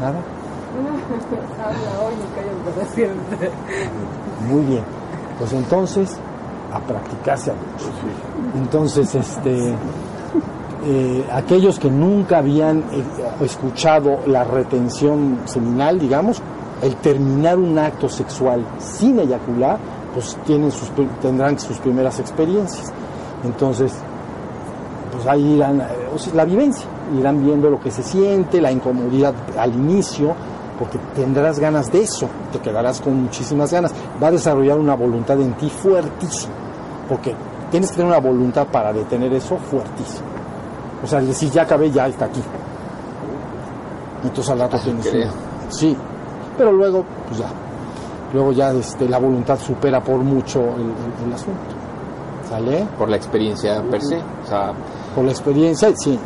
[0.00, 0.18] ¿Nada?
[1.62, 3.50] Habla hoy siempre.
[4.48, 4.82] Muy bien.
[5.38, 6.16] Pues entonces,
[6.72, 7.90] a practicarse a mucho.
[8.56, 9.74] Entonces, este,
[10.86, 13.04] eh, aquellos que nunca habían eh,
[13.42, 16.42] escuchado la retención seminal, digamos,
[16.82, 19.78] el terminar un acto sexual sin eyacular,
[20.14, 22.92] pues tienen sus, tendrán sus primeras experiencias.
[23.44, 23.92] Entonces,
[25.12, 26.86] pues ahí irán, eh, o sea, la vivencia,
[27.18, 30.34] irán viendo lo que se siente, la incomodidad al inicio,
[30.78, 35.38] porque tendrás ganas de eso, te quedarás con muchísimas ganas, va a desarrollar una voluntad
[35.40, 36.54] en ti fuertísima,
[37.08, 37.34] porque
[37.70, 40.26] tienes que tener una voluntad para detener eso fuertísima.
[41.04, 42.42] O sea, decir, ya acabé, ya está aquí.
[44.24, 45.32] Entonces al rato tienes una-
[45.70, 45.96] Sí,
[46.60, 47.46] pero luego, pues ya,
[48.34, 51.58] luego ya este, la voluntad supera por mucho el, el- el asunto.
[52.48, 52.86] ¿Sale?
[52.98, 54.16] Por la experiencia per se.
[54.16, 54.72] O sea,
[55.14, 56.18] Por la experiencia, sí.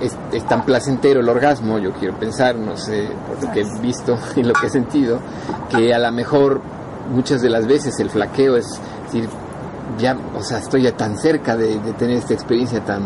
[0.00, 3.80] es, es tan placentero el orgasmo, yo quiero pensar, no sé, por lo que he
[3.80, 5.18] visto y lo que he sentido,
[5.70, 6.60] que a lo mejor
[7.14, 8.66] muchas de las veces el flaqueo es
[9.04, 9.28] decir,
[9.98, 13.04] ya, o sea, estoy ya tan cerca de, de tener esta experiencia tan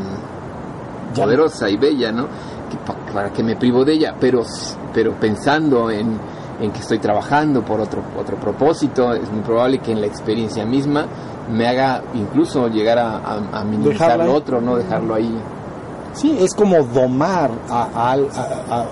[1.14, 1.24] Ya.
[1.24, 2.26] poderosa y bella, ¿no?
[2.70, 4.42] Que pa- para que me privo de ella, pero,
[4.94, 6.16] pero pensando en,
[6.60, 10.64] en que estoy trabajando por otro, otro propósito, es muy probable que en la experiencia
[10.64, 11.06] misma
[11.50, 14.76] me haga incluso llegar a, a, a minimizar lo otro, ¿no?
[14.76, 15.34] Dejarlo ahí.
[16.12, 18.12] Sí, es como domar a,
[18.70, 18.84] a-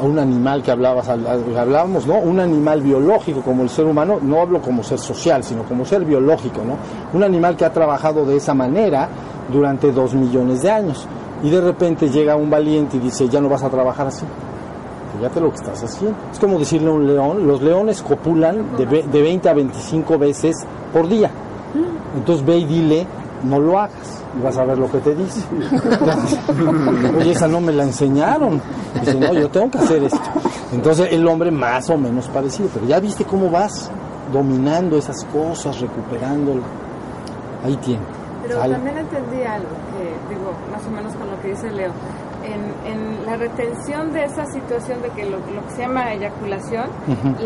[0.00, 2.14] un animal que hablabas, hablábamos, ¿no?
[2.18, 6.04] Un animal biológico como el ser humano, no hablo como ser social, sino como ser
[6.04, 6.76] biológico, ¿no?
[7.16, 9.08] Un animal que ha trabajado de esa manera
[9.52, 11.06] durante dos millones de años.
[11.44, 14.24] Y de repente llega un valiente y dice, ya no vas a trabajar así.
[15.16, 16.16] Fíjate lo que estás haciendo.
[16.32, 20.56] Es como decirle a un león, los leones copulan de, de 20 a 25 veces
[20.92, 21.30] por día.
[22.16, 23.06] Entonces ve y dile,
[23.44, 24.22] no lo hagas.
[24.38, 25.42] Y vas a ver lo que te dice.
[27.18, 28.60] Oye, esa no me la enseñaron.
[29.00, 30.20] Dice, no, yo tengo que hacer esto.
[30.72, 32.68] Entonces el hombre más o menos parecido.
[32.72, 33.90] Pero ya viste cómo vas
[34.32, 36.62] dominando esas cosas, recuperándolo.
[37.64, 38.02] Ahí tiene.
[38.42, 38.74] Pero ¿Sale?
[38.74, 41.92] también entendí algo, que digo, más o menos con lo que dice Leo.
[42.44, 46.86] En, en la retención de esa situación de que lo, lo que se llama eyaculación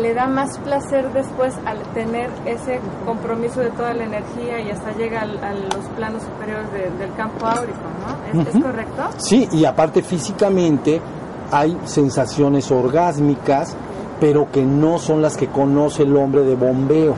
[0.01, 4.91] le da más placer después al tener ese compromiso de toda la energía y hasta
[4.93, 7.77] llega al- a los planos superiores de- del campo áurico,
[8.33, 8.41] ¿no?
[8.41, 9.03] ¿Es, ¿Es correcto?
[9.17, 10.99] Sí, y aparte físicamente
[11.51, 13.75] hay sensaciones orgásmicas,
[14.19, 17.13] pero que no son las que conoce el hombre de bombeo.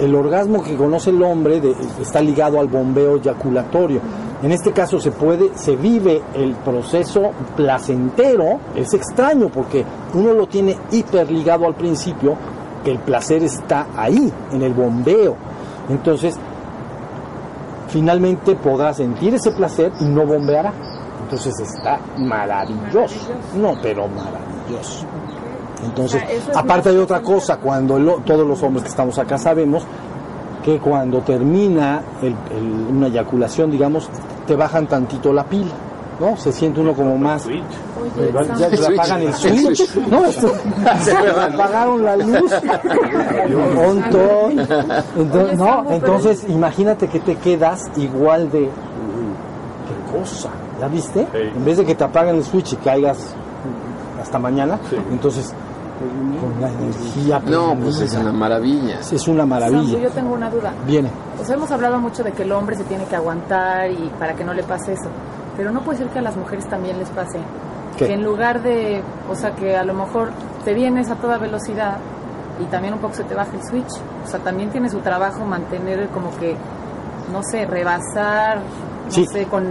[0.00, 4.00] El, orgasmo que conoce el hombre de- está ligado al bombeo eyaculatorio.
[4.42, 10.46] En este caso se puede, se vive el proceso placentero, es extraño porque uno lo
[10.46, 12.36] tiene hiperligado al principio,
[12.84, 15.34] que el placer está ahí, en el bombeo.
[15.88, 16.38] Entonces,
[17.88, 20.72] finalmente podrá sentir ese placer y no bombeará.
[21.24, 23.30] Entonces está maravilloso.
[23.56, 25.06] No, pero maravilloso.
[25.84, 29.84] Entonces, es aparte de otra cosa, cuando el- todos los hombres que estamos acá sabemos
[30.64, 34.08] que cuando termina el- el- una eyaculación, digamos,
[34.46, 35.70] te bajan tantito la pila.
[36.20, 36.36] ¿no?
[36.36, 37.44] Se siente uno como más...
[37.44, 37.60] Oye,
[38.56, 39.96] Ya, le apagan el switch.
[40.08, 40.54] No, esto-
[41.52, 42.52] apagaron la luz.
[45.16, 51.26] Entonces, no, entonces imagínate que te quedas igual de qué cosa, ¿ya viste?
[51.34, 53.34] En vez de que te apaguen el switch y caigas
[54.22, 54.78] hasta mañana,
[55.10, 55.52] entonces
[56.40, 58.98] con la energía No, pues es una maravilla.
[59.00, 59.98] es una maravilla.
[59.98, 60.72] yo tengo una duda.
[60.86, 61.08] Viene.
[61.40, 64.34] O sea, hemos hablado mucho de que el hombre se tiene que aguantar y para
[64.34, 65.08] que no le pase eso.
[65.56, 67.38] Pero no puede ser que a las mujeres también les pase.
[67.96, 68.06] ¿Qué?
[68.08, 70.30] Que en lugar de, o sea, que a lo mejor
[70.64, 71.98] te vienes a toda velocidad
[72.60, 74.00] y también un poco se te baja el switch.
[74.24, 76.56] O sea, también tiene su trabajo mantener como que,
[77.32, 79.26] no sé, rebasar, no Sí.
[79.26, 79.68] sé, con...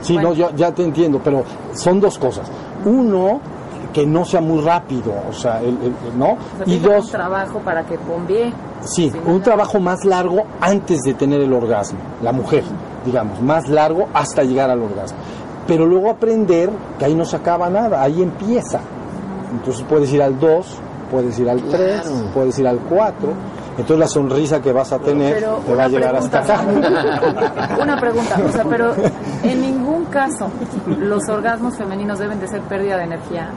[0.00, 0.28] Sí, Bueno.
[0.30, 1.42] no, yo ya te entiendo, pero
[1.74, 2.48] son dos cosas.
[2.84, 3.40] Uno,
[3.92, 6.32] que no sea muy rápido, o sea, el- el- ¿no?
[6.32, 8.52] O sea, Y tiene un dos, trabajo para que bombee.
[8.82, 12.64] Sí, un trabajo más largo antes de tener el orgasmo, la mujer,
[13.04, 15.18] digamos, más largo hasta llegar al orgasmo.
[15.66, 18.80] Pero luego aprender que ahí no se acaba nada, ahí empieza.
[19.52, 20.78] Entonces puedes ir al 2,
[21.10, 22.30] puedes ir al 3, Claro.
[22.32, 23.32] puedes ir al 4.
[23.72, 27.78] Entonces la sonrisa que vas a tener Pero te va a llegar pregunta, hasta acá.
[27.82, 28.92] Una pregunta, o sea, pero
[29.42, 30.48] en ningún caso
[30.86, 33.48] los orgasmos femeninos deben de ser pérdida de energía.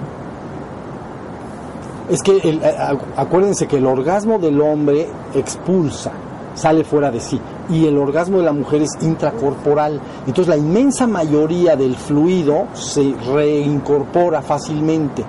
[2.14, 6.12] Es que el- acu- acuérdense que el orgasmo del hombre expulsa,
[6.54, 7.40] sale fuera de sí,
[7.70, 10.00] y el orgasmo de la mujer es intracorporal.
[10.28, 15.24] Entonces la inmensa mayoría del fluido se reincorpora fácilmente.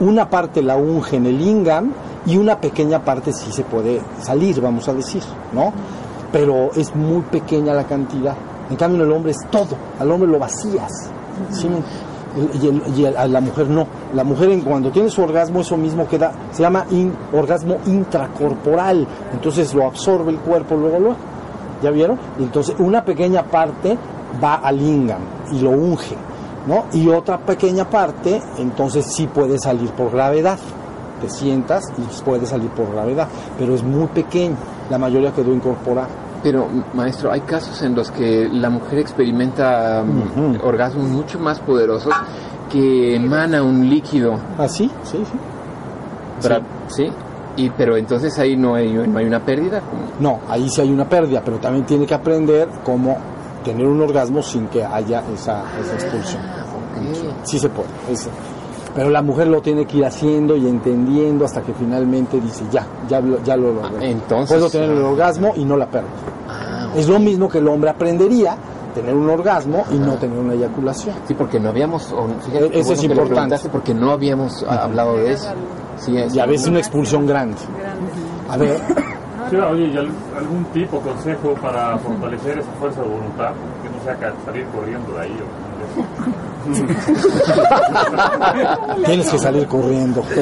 [0.00, 1.92] Una parte la unge en el lingam
[2.26, 5.72] y una pequeña parte sí se puede salir, vamos a decir, ¿no?
[6.30, 8.34] Pero es muy pequeña la cantidad.
[8.70, 10.90] En cambio en el hombre es todo, al hombre lo vacías.
[11.50, 11.66] ¿sí?
[12.96, 13.86] Y, el- a la mujer no.
[14.14, 16.86] La mujer en cuando tiene su orgasmo eso mismo queda, se llama
[17.32, 19.06] orgasmo intracorporal.
[19.32, 21.16] Entonces lo absorbe el cuerpo luego luego.
[21.82, 22.18] ¿Ya vieron?
[22.38, 23.98] Entonces una pequeña parte
[24.42, 25.20] va al lingam
[25.52, 26.16] y lo unge,
[26.66, 26.84] ¿no?
[26.92, 30.58] Y otra pequeña parte entonces sí puede salir por gravedad.
[31.20, 33.28] Te sientas y puede salir por gravedad,
[33.58, 34.56] pero es muy pequeño.
[34.90, 36.08] La mayoría quedó incorporada.
[36.42, 40.02] Pero, maestro, hay casos en los que la mujer experimenta
[40.64, 42.12] orgasmos mucho más poderosos
[42.70, 44.34] que emana un líquido.
[44.58, 44.90] ¿Ah, sí?
[45.04, 45.38] Sí, sí.
[46.42, 47.08] para- ¿Sí?
[47.56, 49.80] Y, pero entonces ahí no hay, no hay una pérdida.
[50.18, 53.16] No, ahí sí hay una pérdida, pero también tiene que aprender cómo
[53.62, 56.42] tener un orgasmo sin que haya esa, esa expulsión.
[57.44, 57.88] Sí se puede.
[58.10, 58.28] es-
[58.94, 62.86] pero la mujer lo tiene que ir haciendo y entendiendo hasta que finalmente dice, ya,
[63.08, 63.96] ya, lo- ya lo logré.
[64.00, 66.08] Ah, entonces- Puedo tener el orgasmo y no la perdo.
[66.96, 68.56] Es lo mismo que el hombre aprendería
[68.94, 71.14] tener un orgasmo y no tener una eyaculación.
[71.26, 72.14] Sí, porque no habíamos.
[72.44, 73.68] fíjate qué Eso es bueno importante.
[73.70, 75.48] Porque no habíamos hablado de eso.
[75.98, 76.34] Sí, es.
[76.34, 77.56] Y a veces una expulsión grande.
[78.50, 78.80] A ver,
[79.50, 83.50] Sí, oye, ¿y al- algún tipo consejo para fortalecer esa fuerza de voluntad?
[83.82, 85.71] Que no sea salir corriendo de ahí o
[89.04, 90.22] tienes que salir corriendo.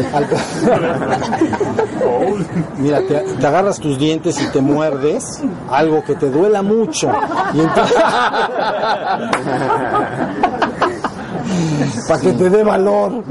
[2.78, 7.10] Mira, te, agarras tus dientes y te muerdes, algo que te duela mucho.
[12.08, 13.24] Para que te dé valor.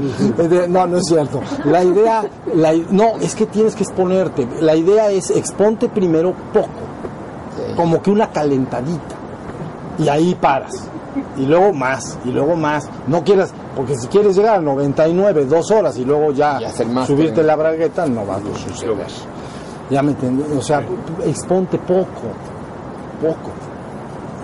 [0.68, 1.40] No, no es cierto.
[1.64, 2.22] La idea,
[2.54, 4.46] la no, es que tienes que exponerte.
[4.60, 6.68] La idea es exponte primero poco,
[7.76, 9.16] como que una calentadita.
[9.98, 10.90] Y ahí paras.
[11.36, 12.88] Y luego más, y luego más.
[13.06, 17.42] No quieras, porque si quieres llegar a 99, dos horas y luego ya Y subirte
[17.42, 19.06] la bragueta, no va a suceder.
[19.90, 20.44] Ya me entendí.
[20.56, 20.82] O sea,
[21.24, 22.30] exponte poco,
[23.20, 23.50] poco.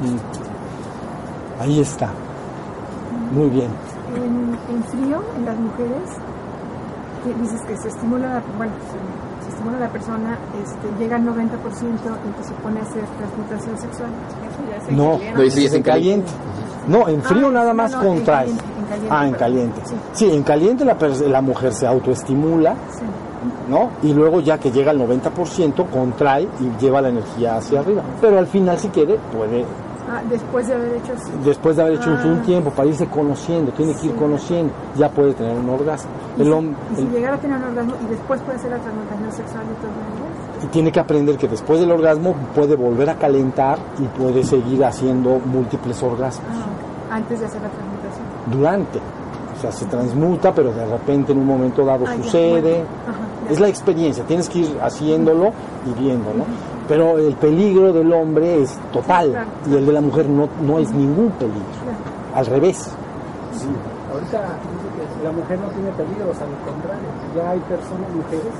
[0.00, 1.62] Mm.
[1.62, 2.10] Ahí está.
[3.32, 3.70] Muy bien.
[4.14, 6.10] En, en frío, en las mujeres,
[7.24, 11.24] que dices que se estimula, bueno, se, se estimula a la persona, este, llega al
[11.24, 14.10] 90% y que se pone a hacer transmutación sexual.
[14.90, 16.30] No, No, y sí, es en caliente.
[16.88, 18.46] No, en frío Ah, nada no, más no, en contrae.
[18.46, 19.80] caliente, en caliente, ah, en caliente.
[19.84, 19.94] Sí.
[20.12, 23.02] Sí, en caliente la, mujer se autoestimula, Sí.
[23.68, 23.90] ¿no?
[24.02, 28.02] Y luego ya que llega al 90% contrae y lleva la energía hacia arriba.
[28.20, 29.64] Pero al final si quiere puede
[30.08, 31.12] Ah, después de haber hecho
[31.44, 32.42] después de haber hecho un- Ah.
[32.46, 36.08] tiempo para irse conociendo, tiene que ir conociendo, ya puede tener un orgasmo.
[36.38, 36.52] y, El si-
[36.92, 39.96] y si llegara a tener un orgasmo y después puede hacer la transmutación sexual todas
[39.96, 40.15] maneras.
[40.62, 44.84] Y tiene que aprender que después del orgasmo puede volver a calentar y puede seguir
[44.84, 48.24] haciendo múltiples orgasmos Ah, antes de hacer la transmutación.
[48.50, 48.98] durante.
[48.98, 52.60] O sea, se transmuta, pero de repente en un momento dado Ah, ya, sucede.
[52.60, 52.84] bueno.
[53.08, 53.52] Ajá, ya.
[53.52, 55.52] Es la experiencia, tienes que ir haciéndolo
[55.86, 56.44] y viendo, ¿no?
[56.88, 59.46] Pero el peligro del hombre es total Claro.
[59.70, 61.60] y el de la mujer no, no es ningún peligro.
[61.82, 61.98] Claro.
[62.34, 62.76] Al revés.
[63.52, 63.66] Sí,
[64.12, 64.88] ahorita dice
[65.18, 68.52] que la mujer no tiene peligros, al contrario, ya hay personas, mujeres,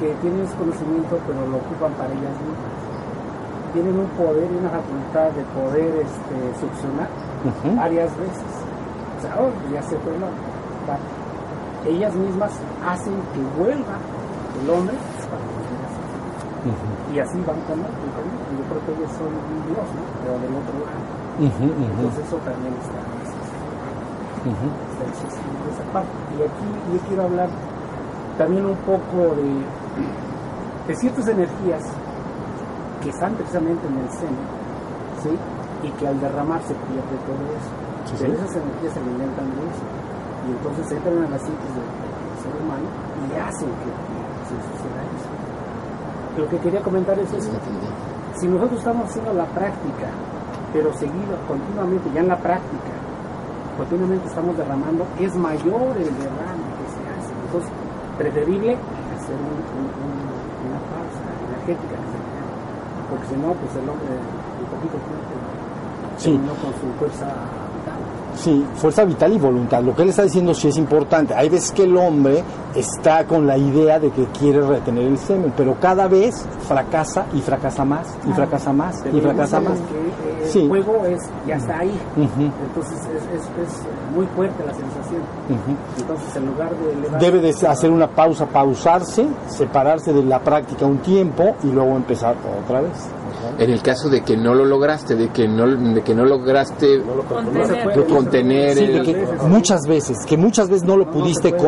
[0.00, 2.72] que tienen ese conocimiento pero lo ocupan para ellas mismas.
[3.76, 7.06] Tienen un poder y una facultad de poder este, succionar
[7.44, 7.76] Ujú.
[7.76, 8.50] varias veces.
[8.50, 10.50] o sea, oh, ya se fue el hombre.
[11.86, 12.52] Ellas mismas
[12.84, 13.96] hacen que vuelva
[14.58, 14.96] el hombre
[15.30, 17.14] para a ser.
[17.14, 20.02] Y así van con y Yo creo que ellos son un Dios, ¿no?
[20.24, 21.20] Pero del otro lado.
[21.40, 23.00] Entonces eso también está,
[25.08, 26.12] existiendo esa parte.
[26.36, 27.48] Y aquí yo quiero hablar
[28.40, 29.52] también un poco de,
[30.88, 31.84] de ciertas energías
[33.04, 34.40] que están precisamente en el seno,
[35.20, 35.36] ¿sí?
[35.84, 37.72] Y que al derramarse pierde todo eso.
[38.08, 38.40] Sí, Pero sí.
[38.40, 39.84] esas energías se alimentan de eso.
[40.48, 42.88] Y entonces entran en la psiquis del, del ser humano
[43.28, 45.30] y hacen que, que se suceda eso.
[46.40, 47.52] Lo que quería comentar es eso.
[48.40, 50.08] Si nosotros estamos haciendo la práctica,
[50.72, 52.92] pero seguido continuamente, ya en la práctica,
[53.76, 57.32] continuamente estamos derramando, es mayor el derrame que se hace.
[57.44, 57.70] Entonces,
[58.20, 58.76] preferible
[59.16, 60.28] hacer un- un- un-
[60.68, 61.96] una pausa energética,
[63.08, 64.96] porque si no, pues el hombre en poquito
[66.18, 66.30] Sí.
[66.32, 68.00] terminó con su fuerza vital.
[68.36, 69.82] Sí, fuerza vital y voluntad.
[69.82, 71.34] Lo que él está diciendo sí es importante.
[71.34, 72.44] Hay veces que el hombre
[72.74, 77.40] está con la idea de que quiere retener el semen, pero cada vez fracasa y
[77.40, 79.78] fracasa más y fracasa más y fracasa más.
[79.78, 80.68] que, eh, el Sí.
[80.68, 81.98] juego es, ya está ahí.
[82.16, 83.82] Entonces es, es, es
[84.14, 85.22] muy fuerte la sensación.
[85.98, 87.20] Entonces en lugar de elevar...
[87.20, 92.36] Debe de hacer una pausa, pausarse, separarse de la práctica un tiempo y luego empezar
[92.64, 92.92] otra vez.
[93.58, 97.02] En el caso de que no lo lograste, de que no, de que no lograste
[97.28, 97.96] Contener.
[97.96, 101.50] de contener Sí, de el- que muchas veces, que muchas veces no lo No, pudiste
[101.50, 101.62] puede.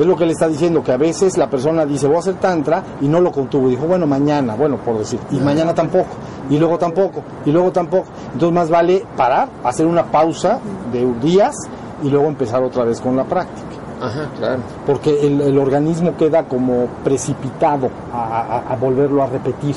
[0.00, 2.34] Es lo que le está diciendo, que a veces la persona dice, voy a hacer
[2.36, 3.68] tantra, y no lo contuvo.
[3.68, 6.08] Dijo, bueno, mañana, bueno, por decir, y mañana tampoco,
[6.48, 8.06] y luego tampoco, y luego tampoco.
[8.32, 10.58] Entonces más vale parar, hacer una pausa
[10.92, 11.54] de días,
[12.02, 13.66] y luego empezar otra vez con la práctica.
[14.02, 14.60] Ajá, claro.
[14.86, 19.74] Porque el, el organismo queda como precipitado a, a- a volverlo a repetir.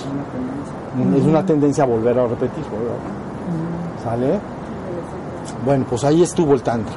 [1.18, 2.64] Es una tendencia a volver a repetir.
[2.64, 4.02] ¿verdad?
[4.04, 4.40] ¿Sale?
[5.66, 6.96] Bueno, pues ahí estuvo el tantra.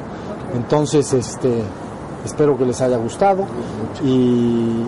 [0.54, 1.62] Entonces, este,
[2.26, 3.44] espero que les haya gustado
[4.04, 4.82] y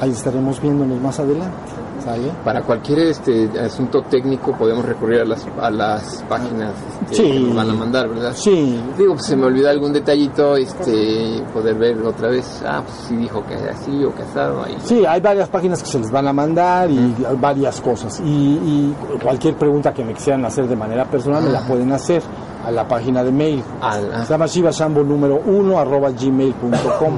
[0.00, 1.56] ahí estaremos viéndonos más adelante.
[2.04, 2.32] ¿Sale?
[2.44, 6.72] Para cualquier este asunto técnico podemos recurrir a las, a las páginas
[7.04, 7.30] este, Sí.
[7.30, 8.32] que nos van a mandar, ¿verdad?
[8.34, 12.96] Sí, Digo, pues se me olvidó algún detallito, este, poder ver otra vez, ah, pues
[13.06, 14.76] sí dijo que así o que asado, ahí.
[14.82, 18.18] Sí, hay varias páginas que se les van a mandar y varias cosas.
[18.18, 22.20] Y, y cualquier pregunta que me quisieran hacer de manera personal me la pueden hacer
[22.64, 23.62] a la página de mail.
[23.80, 27.14] Ah, Se llama shivashambo número 1 arroba gmail.com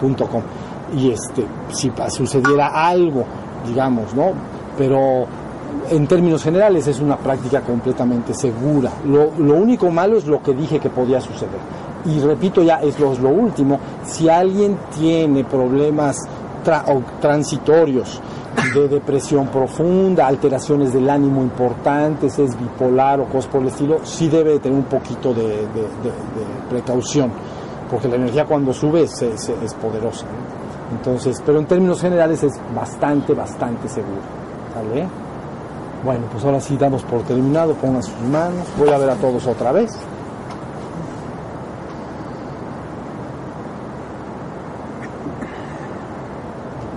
[0.00, 0.42] punto com.
[0.96, 3.24] Y este, si sucediera algo,
[3.66, 4.30] digamos, ¿no?
[4.76, 5.26] Pero
[5.90, 8.90] en términos generales es una práctica completamente segura.
[9.06, 11.58] Lo, lo único malo es lo que dije que podía suceder.
[12.06, 16.16] Y repito ya, es lo, es lo último, si alguien tiene problemas
[16.64, 18.20] tra- o transitorios
[18.74, 24.28] de depresión profunda, alteraciones del ánimo importantes, es bipolar o cosas por el estilo, sí
[24.28, 25.66] debe de tener un poquito de,
[26.68, 27.30] precaución,
[27.90, 30.26] porque la energía cuando sube es, es- poderosa.
[30.90, 34.20] Entonces, pero en términos generales es bastante, bastante seguro.
[34.74, 35.06] ¿Sale?
[36.04, 39.46] Bueno, pues ahora sí damos por terminado, pongan sus manos, voy a ver a todos
[39.46, 39.90] otra vez.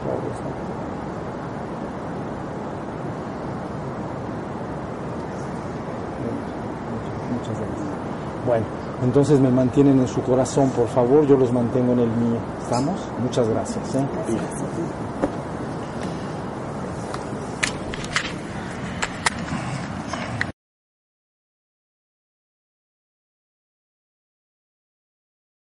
[0.04, 0.52] Todos, ¿no?
[7.34, 7.88] Muchas gracias.
[8.46, 8.66] Bueno,
[9.04, 12.38] entonces me mantienen en su corazón, por favor, yo los mantengo en el mío.
[12.62, 13.00] ¿Estamos?
[13.22, 13.96] Muchas gracias.
[13.96, 14.06] ¿eh?